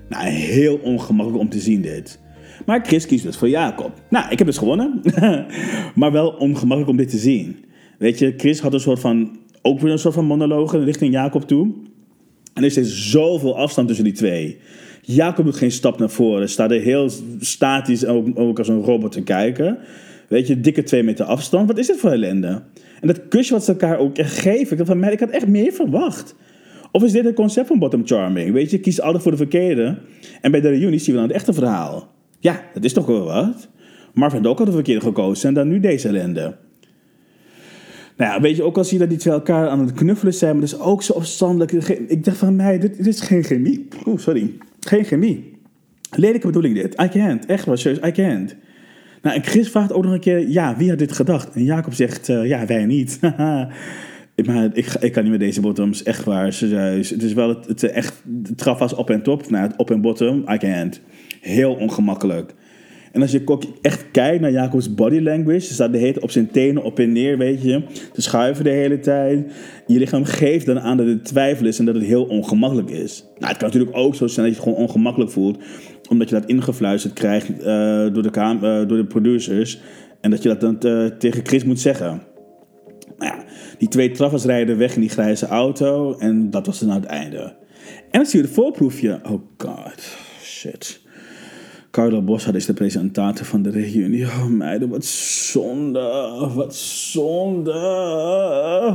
Nou, 0.08 0.28
heel 0.28 0.76
ongemakkelijk 0.76 1.42
om 1.42 1.48
te 1.48 1.60
zien 1.60 1.80
dit. 1.80 2.20
Maar 2.66 2.86
Chris 2.86 3.06
kiest 3.06 3.24
dus 3.24 3.36
voor 3.36 3.48
Jacob. 3.48 4.02
Nou, 4.08 4.30
ik 4.30 4.38
heb 4.38 4.46
dus 4.46 4.58
gewonnen. 4.58 5.00
maar 5.94 6.12
wel 6.12 6.28
ongemakkelijk 6.28 6.88
om 6.88 6.96
dit 6.96 7.08
te 7.08 7.18
zien. 7.18 7.56
Weet 7.98 8.18
je, 8.18 8.34
Chris 8.36 8.60
had 8.60 8.72
een 8.72 8.80
soort 8.80 9.00
van, 9.00 9.38
ook 9.62 9.80
weer 9.80 9.92
een 9.92 9.98
soort 9.98 10.14
van 10.14 10.24
monologen 10.24 10.84
richting 10.84 11.12
Jacob 11.12 11.48
toe. 11.48 11.72
En 12.54 12.64
er 12.64 12.78
is 12.78 13.10
zoveel 13.10 13.56
afstand 13.56 13.86
tussen 13.86 14.04
die 14.04 14.14
twee. 14.14 14.58
Jacob 15.02 15.44
doet 15.44 15.56
geen 15.56 15.70
stap 15.70 15.98
naar 15.98 16.10
voren. 16.10 16.48
Staat 16.48 16.70
er 16.70 16.80
heel 16.80 17.10
statisch 17.40 18.06
ook, 18.06 18.38
ook 18.38 18.58
als 18.58 18.68
een 18.68 18.82
robot 18.82 19.12
te 19.12 19.22
kijken. 19.22 19.78
Weet 20.28 20.46
je, 20.46 20.60
dikke 20.60 20.82
twee 20.82 21.02
meter 21.02 21.24
afstand. 21.24 21.68
Wat 21.68 21.78
is 21.78 21.86
dit 21.86 21.96
voor 21.96 22.10
ellende? 22.10 22.62
En 23.00 23.06
dat 23.06 23.28
kusje 23.28 23.52
wat 23.52 23.64
ze 23.64 23.70
elkaar 23.70 23.98
ook 23.98 24.12
geven. 24.14 24.78
Ik, 24.78 24.86
van 24.86 24.98
mij, 24.98 25.12
ik 25.12 25.20
had 25.20 25.30
echt 25.30 25.46
meer 25.46 25.72
verwacht. 25.72 26.34
Of 26.92 27.02
is 27.02 27.12
dit 27.12 27.24
het 27.24 27.34
concept 27.34 27.66
van 27.66 27.78
bottom 27.78 28.06
charming? 28.06 28.52
Weet 28.52 28.70
je, 28.70 28.78
kies 28.78 29.00
altijd 29.00 29.22
voor 29.22 29.32
de 29.32 29.38
verkeerde. 29.38 29.98
En 30.40 30.50
bij 30.50 30.60
de 30.60 30.68
reunie 30.68 30.98
zien 30.98 31.14
we 31.14 31.20
dan 31.20 31.28
het 31.28 31.36
echte 31.36 31.52
verhaal. 31.52 32.12
Ja, 32.38 32.62
dat 32.74 32.84
is 32.84 32.92
toch 32.92 33.06
wel 33.06 33.24
wat. 33.24 33.68
Marvin 34.14 34.46
ook 34.46 34.58
had 34.58 34.66
de 34.66 34.72
verkeerde 34.72 35.00
gekozen 35.00 35.48
en 35.48 35.54
dan 35.54 35.68
nu 35.68 35.80
deze 35.80 36.08
ellende. 36.08 36.56
Nou 38.20 38.32
ja, 38.32 38.40
weet 38.40 38.56
je, 38.56 38.62
ook 38.62 38.76
al 38.76 38.84
zie 38.84 38.92
je 38.92 38.98
dat 38.98 39.08
die 39.08 39.18
twee 39.18 39.34
elkaar 39.34 39.68
aan 39.68 39.80
het 39.80 39.92
knuffelen 39.92 40.34
zijn, 40.34 40.52
maar 40.52 40.60
dat 40.60 40.78
is 40.78 40.84
ook 40.84 41.02
zo 41.02 41.12
opstandelijk. 41.12 41.72
Ik 41.88 42.24
dacht 42.24 42.36
van 42.36 42.56
mij, 42.56 42.78
dit, 42.78 43.06
is 43.06 43.20
geen 43.20 43.44
chemie. 43.44 43.88
Oeh, 44.06 44.18
sorry. 44.18 44.52
Geen 44.80 45.04
chemie. 45.04 45.58
Lelijke 46.10 46.46
bedoeling 46.46 46.74
dit. 46.74 47.00
I 47.00 47.08
can't. 47.08 47.46
Echt 47.46 47.64
wel, 47.64 47.76
serieus, 47.76 48.06
I 48.06 48.12
can't. 48.12 48.56
Nou, 49.22 49.36
en 49.36 49.44
Chris 49.44 49.70
vraagt 49.70 49.92
ook 49.92 50.04
nog 50.04 50.12
een 50.12 50.20
keer, 50.20 50.48
ja, 50.48 50.76
wie 50.76 50.88
had 50.88 50.98
dit 50.98 51.12
gedacht? 51.12 51.54
En 51.54 51.64
Jacob 51.64 51.94
zegt, 51.94 52.28
uh, 52.28 52.46
ja, 52.46 52.66
wij 52.66 52.86
niet. 52.86 53.18
maar 54.46 54.70
ik, 54.72 54.94
ik 55.00 55.12
kan 55.12 55.22
niet 55.22 55.32
met 55.32 55.40
deze 55.40 55.60
bottoms, 55.60 56.02
echt 56.02 56.24
waar, 56.24 56.52
serieus. 56.52 57.10
Het 57.10 57.22
is 57.22 57.32
wel 57.32 57.48
het, 57.48 57.66
het 57.66 57.82
echt, 57.82 58.22
het 58.42 58.58
traf 58.58 58.92
op 58.92 59.10
en 59.10 59.22
top, 59.22 59.50
nou, 59.50 59.70
op 59.76 59.90
en 59.90 60.00
bottom, 60.00 60.44
I 60.48 60.56
can't. 60.56 61.00
Heel 61.40 61.74
ongemakkelijk. 61.74 62.54
En 63.12 63.20
als 63.20 63.30
je 63.30 63.68
echt 63.82 64.10
kijkt 64.10 64.40
naar 64.40 64.50
Jacobs 64.50 64.94
body 64.94 65.20
language, 65.20 65.66
ze 65.66 65.72
staat 65.72 65.92
de 65.92 66.16
op 66.20 66.30
zijn 66.30 66.50
tenen 66.50 66.82
op 66.82 66.98
en 66.98 67.12
neer, 67.12 67.38
weet 67.38 67.62
je, 67.62 67.82
te 68.12 68.22
schuiven 68.22 68.64
de 68.64 68.70
hele 68.70 68.98
tijd. 68.98 69.52
Je 69.86 69.98
lichaam 69.98 70.24
geeft 70.24 70.66
dan 70.66 70.80
aan 70.80 70.96
dat 70.96 71.06
het 71.06 71.24
twijfel 71.24 71.66
is 71.66 71.78
en 71.78 71.84
dat 71.84 71.94
het 71.94 72.04
heel 72.04 72.24
ongemakkelijk 72.24 72.90
is. 72.90 73.24
Nou, 73.38 73.48
het 73.48 73.56
kan 73.56 73.66
natuurlijk 73.66 73.96
ook 73.96 74.14
zo 74.14 74.26
zijn 74.26 74.46
dat 74.46 74.54
je 74.54 74.60
het 74.60 74.70
gewoon 74.70 74.88
ongemakkelijk 74.88 75.30
voelt, 75.30 75.58
omdat 76.08 76.28
je 76.28 76.34
dat 76.34 76.48
ingefluisterd 76.48 77.14
krijgt 77.14 77.50
uh, 77.50 77.64
door, 78.12 78.22
de 78.22 78.30
uh, 78.34 78.60
door 78.60 78.96
de 78.96 79.06
producers. 79.08 79.80
En 80.20 80.30
dat 80.30 80.42
je 80.42 80.48
dat 80.48 80.60
dan 80.60 80.76
uh, 80.86 81.06
tegen 81.06 81.46
Chris 81.46 81.64
moet 81.64 81.80
zeggen. 81.80 82.22
Nou 83.18 83.36
ja, 83.36 83.44
die 83.78 83.88
twee 83.88 84.10
traffers 84.10 84.44
rijden 84.44 84.78
weg 84.78 84.94
in 84.94 85.00
die 85.00 85.10
grijze 85.10 85.46
auto 85.46 86.18
en 86.18 86.50
dat 86.50 86.66
was 86.66 86.78
dan 86.78 86.90
het 86.90 87.04
einde. 87.04 87.56
En 88.10 88.20
dan 88.20 88.26
zie 88.26 88.40
je 88.40 88.44
het 88.44 88.54
voorproefje. 88.54 89.20
Oh 89.24 89.42
god, 89.56 90.16
shit. 90.42 91.00
Carlo 91.90 92.22
Bossard 92.22 92.54
is 92.54 92.66
de 92.66 92.72
presentator 92.72 93.46
van 93.46 93.62
de 93.62 93.70
reunie. 93.70 94.24
Oh 94.24 94.46
meiden, 94.46 94.88
wat 94.88 95.04
zonde. 95.04 96.48
Wat 96.54 96.74
zonde. 96.74 97.72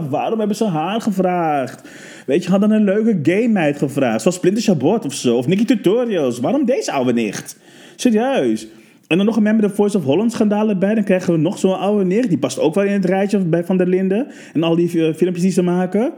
Waarom 0.10 0.39
hebben 0.39 0.58
ze 0.58 0.65
haar 0.65 1.01
gevraagd? 1.01 1.89
Weet 2.25 2.43
je, 2.43 2.49
hadden 2.49 2.71
een 2.71 2.84
leuke 2.84 3.19
gay 3.23 3.73
gevraagd. 3.73 4.21
Zoals 4.21 4.36
Splinter 4.36 4.63
Chabot 4.63 5.05
of 5.05 5.13
zo. 5.13 5.38
Of 5.38 5.47
Nicky 5.47 5.65
Tutorials. 5.65 6.39
Waarom 6.39 6.65
deze 6.65 6.91
oude 6.91 7.13
nicht? 7.13 7.58
Serieus. 7.95 8.67
En 9.08 9.17
dan 9.17 9.25
nog 9.25 9.36
een 9.36 9.43
met 9.43 9.62
de 9.62 9.69
Voice 9.69 9.97
of 9.97 10.03
Holland 10.03 10.31
schandalen 10.31 10.79
bij. 10.79 10.95
Dan 10.95 11.03
krijgen 11.03 11.34
we 11.34 11.39
nog 11.39 11.60
zo'n 11.60 11.79
oude 11.79 12.05
nicht. 12.05 12.29
Die 12.29 12.38
past 12.38 12.60
ook 12.60 12.75
wel 12.75 12.84
in 12.84 12.91
het 12.91 13.05
rijtje 13.05 13.41
Van 13.63 13.77
der 13.77 13.88
Linden. 13.88 14.27
En 14.53 14.63
al 14.63 14.75
die 14.75 14.93
uh, 14.93 15.13
filmpjes 15.13 15.43
die 15.43 15.51
ze 15.51 15.62
maken. 15.62 16.13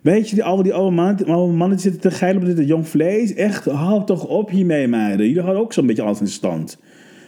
Weet 0.00 0.28
je, 0.28 0.34
die, 0.34 0.44
al 0.44 0.62
die 0.62 0.74
oude 0.74 0.96
mannen, 0.96 1.26
oude 1.26 1.78
zitten 1.78 2.00
te 2.00 2.10
geilen 2.10 2.42
op 2.42 2.56
dit 2.56 2.68
jong 2.68 2.88
vlees. 2.88 3.34
Echt, 3.34 3.64
hou 3.64 4.04
toch 4.04 4.26
op 4.26 4.50
hiermee, 4.50 4.88
meiden. 4.88 5.26
Jullie 5.26 5.42
houden 5.42 5.62
ook 5.62 5.72
zo'n 5.72 5.86
beetje 5.86 6.02
alles 6.02 6.20
in 6.20 6.28
stand. 6.28 6.78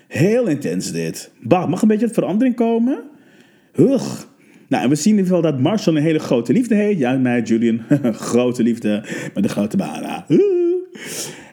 Heel 0.09 0.47
intens 0.47 0.93
dit. 0.93 1.33
Bah, 1.41 1.69
mag 1.69 1.83
een 1.83 1.89
beetje 1.89 2.09
verandering 2.09 2.55
komen? 2.57 2.99
Hug. 3.73 4.29
Nou, 4.69 4.85
en 4.85 4.89
we 4.89 4.95
zien 4.95 5.13
in 5.13 5.19
ieder 5.19 5.35
geval 5.35 5.51
dat 5.51 5.61
Marshall 5.61 5.97
een 5.97 6.03
hele 6.03 6.19
grote 6.19 6.53
liefde 6.53 6.75
heeft. 6.75 6.99
Ja, 6.99 7.17
mij, 7.17 7.43
Julian. 7.43 7.81
grote 8.13 8.63
liefde 8.63 9.05
met 9.35 9.43
de 9.43 9.49
grote 9.49 9.77
bana. 9.77 10.27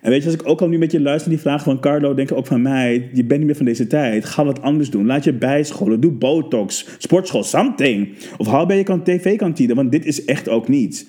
En 0.02 0.10
weet 0.10 0.20
je, 0.20 0.26
als 0.26 0.40
ik 0.40 0.48
ook 0.48 0.62
al 0.62 0.68
nu 0.68 0.78
met 0.78 0.92
je 0.92 1.02
luister 1.02 1.30
die 1.30 1.40
vraag 1.40 1.64
van 1.64 1.80
Carlo, 1.80 2.14
denk 2.14 2.32
ik 2.32 2.38
ook 2.38 2.48
van 2.48 2.62
mij, 2.62 3.10
je 3.14 3.24
bent 3.24 3.40
niet 3.40 3.48
meer 3.48 3.56
van 3.56 3.66
deze 3.66 3.88
tijd. 3.88 4.26
Ga 4.26 4.46
wat 4.46 4.62
anders 4.62 4.90
doen. 4.90 5.06
Laat 5.06 5.24
je 5.24 5.34
bijscholen. 5.34 6.00
Doe 6.00 6.12
botox, 6.12 6.88
sportschool, 6.98 7.44
something. 7.44 8.10
Of 8.38 8.48
haal 8.48 8.66
bij 8.66 8.78
je 8.78 8.84
kan 8.84 9.04
tv-kantine, 9.04 9.76
want 9.76 9.92
dit 9.92 10.06
is 10.06 10.26
echt 10.26 10.50
ook 10.50 10.68
niet. 10.68 11.08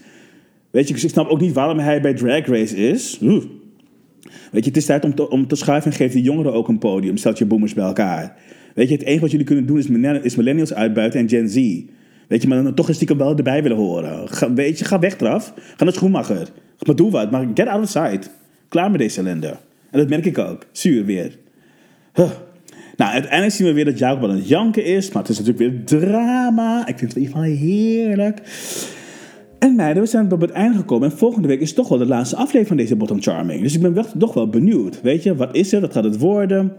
Weet 0.71 0.89
je, 0.89 0.95
ik 0.95 1.01
snap 1.01 1.29
ook 1.29 1.41
niet 1.41 1.53
waarom 1.53 1.79
hij 1.79 2.01
bij 2.01 2.15
Drag 2.15 2.47
Race 2.47 2.77
is. 2.77 3.19
Weet 4.51 4.65
je, 4.65 4.69
het 4.69 4.77
is 4.77 4.85
tijd 4.85 5.05
om 5.05 5.15
te, 5.15 5.31
om 5.31 5.47
schuiven 5.49 5.91
en 5.91 5.97
geef 5.97 6.13
die 6.13 6.23
jongeren 6.23 6.53
ook 6.53 6.69
een 6.69 6.79
podium. 6.79 7.17
Stel 7.17 7.33
je 7.37 7.47
boomers 7.47 7.75
bij 7.75 7.85
elkaar. 7.85 8.37
Weet 8.75 8.89
je, 8.89 8.95
het 8.95 9.05
enige 9.05 9.21
wat 9.21 9.31
jullie 9.31 9.47
kunnen 9.47 9.67
doen 9.67 9.79
is, 10.23 10.37
millennials 10.37 10.75
uitbuiten 10.75 11.21
en 11.21 11.29
Gen 11.29 11.49
Z. 11.49 11.83
Weet 12.31 12.43
je, 12.43 12.49
maar 12.49 12.63
dan 12.63 12.75
toch 12.75 12.89
een 12.89 12.95
stiekem 12.95 13.19
wel 13.19 13.37
erbij 13.37 13.63
willen 13.63 13.77
horen. 13.77 14.29
Ga, 14.29 14.53
weet 14.53 14.79
je, 14.79 14.85
ga 14.85 14.99
weg 14.99 15.21
eraf. 15.21 15.53
Ga 15.77 15.85
naar 15.85 15.93
Schoenmacher. 15.93 16.49
Maar 16.87 16.97
doe 16.97 17.11
wat, 17.11 17.31
maar 17.31 17.47
get 17.55 17.67
out 17.67 17.83
of 17.83 17.89
sight. 17.89 18.31
Klaar 18.69 18.91
met 18.91 19.01
deze 19.01 19.21
ellende. 19.21 19.57
En 19.91 19.99
dat 19.99 20.09
merk 20.09 20.25
ik 20.25 20.39
ook. 20.39 20.67
Zuur 20.73 21.05
weer. 21.05 21.39
Huh. 22.15 22.31
Nou, 22.97 23.13
uiteindelijk 23.13 23.53
zien 23.53 23.67
we 23.67 23.73
weer 23.73 23.85
dat 23.85 23.99
Jacob 23.99 24.25
aan 24.25 24.37
het 24.37 24.49
janken 24.49 24.85
is. 24.85 25.13
Maar 25.13 25.23
het 25.23 25.31
is 25.31 25.39
natuurlijk 25.39 25.73
weer 25.73 25.85
drama. 25.85 26.87
Ik 26.87 26.99
vind 26.99 27.15
het 27.15 27.23
in 27.23 27.43
heerlijk. 27.43 28.41
En 29.59 29.75
meiden, 29.75 30.03
we 30.03 30.09
zijn 30.09 30.33
op 30.33 30.41
het 30.41 30.51
einde 30.51 30.77
gekomen. 30.77 31.11
En 31.11 31.17
volgende 31.17 31.49
week 31.49 31.61
is 31.61 31.73
toch 31.73 31.89
wel 31.89 31.99
de 31.99 32.07
laatste 32.07 32.37
aflevering 32.37 32.69
van 32.69 32.77
deze 32.77 32.97
Bottom 32.97 33.23
Charming. 33.23 33.63
Dus 33.63 33.75
ik 33.75 33.83
ben 33.83 33.95
wel, 33.95 34.05
toch 34.19 34.35
wel 34.35 34.49
benieuwd. 34.49 35.01
Weet 35.01 35.23
je, 35.23 35.35
wat 35.35 35.57
is 35.57 35.73
er? 35.73 35.81
Wat 35.81 35.93
gaat 35.93 36.05
het 36.05 36.19
worden? 36.19 36.73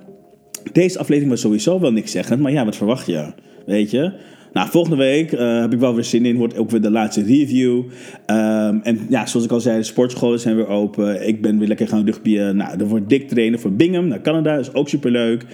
Deze 0.72 1.00
aflevering 1.00 1.32
was 1.32 1.42
sowieso 1.42 1.80
wel 1.80 1.92
niks 1.92 2.12
zeggend. 2.12 2.42
Maar 2.42 2.52
ja, 2.52 2.66
wat 2.66 2.76
verwacht 2.76 3.06
je? 3.06 3.34
Weet 3.66 3.92
je? 3.92 4.14
Nou, 4.54 4.70
volgende 4.70 4.98
week 4.98 5.32
uh, 5.32 5.62
heb 5.62 5.74
ik 5.74 5.80
wel 5.80 5.96
weer 5.96 6.04
zin 6.04 6.26
in. 6.26 6.38
Wordt 6.38 6.58
ook 6.58 6.70
weer 6.70 6.82
de 6.82 6.92
laatste 6.92 7.24
review. 7.24 7.78
Um, 7.78 8.82
en 8.84 9.00
ja, 9.10 9.26
zoals 9.26 9.46
ik 9.46 9.52
al 9.52 9.60
zei, 9.60 9.78
de 9.78 9.84
sportscholen 9.84 10.40
zijn 10.40 10.56
weer 10.56 10.68
open. 10.68 11.28
Ik 11.28 11.42
ben 11.42 11.58
weer 11.58 11.68
lekker 11.68 11.88
gaan 11.88 12.06
rugbyen. 12.06 12.56
Nou, 12.56 12.80
er 12.80 12.88
wordt 12.88 13.10
dik 13.10 13.28
trainen 13.28 13.60
voor 13.60 13.74
Bingham 13.74 14.08
naar 14.08 14.22
Canada. 14.22 14.58
is 14.58 14.74
ook 14.74 14.90
super 14.90 15.12
leuk. 15.12 15.46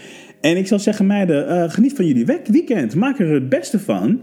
En 0.42 0.58
ik 0.58 0.68
zou 0.68 0.82
zeggen, 0.82 1.06
meiden, 1.06 1.50
uh, 1.50 1.70
geniet 1.70 1.94
van 1.96 2.06
jullie 2.06 2.26
weekend. 2.52 2.96
Maak 2.96 3.20
er 3.20 3.34
het 3.34 3.50
beste 3.50 3.80
van. 3.80 4.20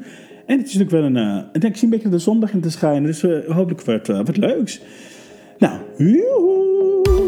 En 0.47 0.59
het 0.59 0.67
is 0.67 0.75
natuurlijk 0.75 0.91
wel 0.91 1.23
een. 1.23 1.47
Uh, 1.53 1.69
ik 1.71 1.77
zie 1.77 1.85
een 1.85 1.91
beetje 1.91 2.09
de 2.09 2.19
zondag 2.19 2.53
in 2.53 2.61
te 2.61 2.71
schijnen. 2.71 3.03
Dus 3.03 3.23
hopelijk 3.47 3.83
wordt 3.83 4.07
wat 4.07 4.37
leuks. 4.37 4.81
Nou, 5.59 5.79
joehoe. 5.97 7.24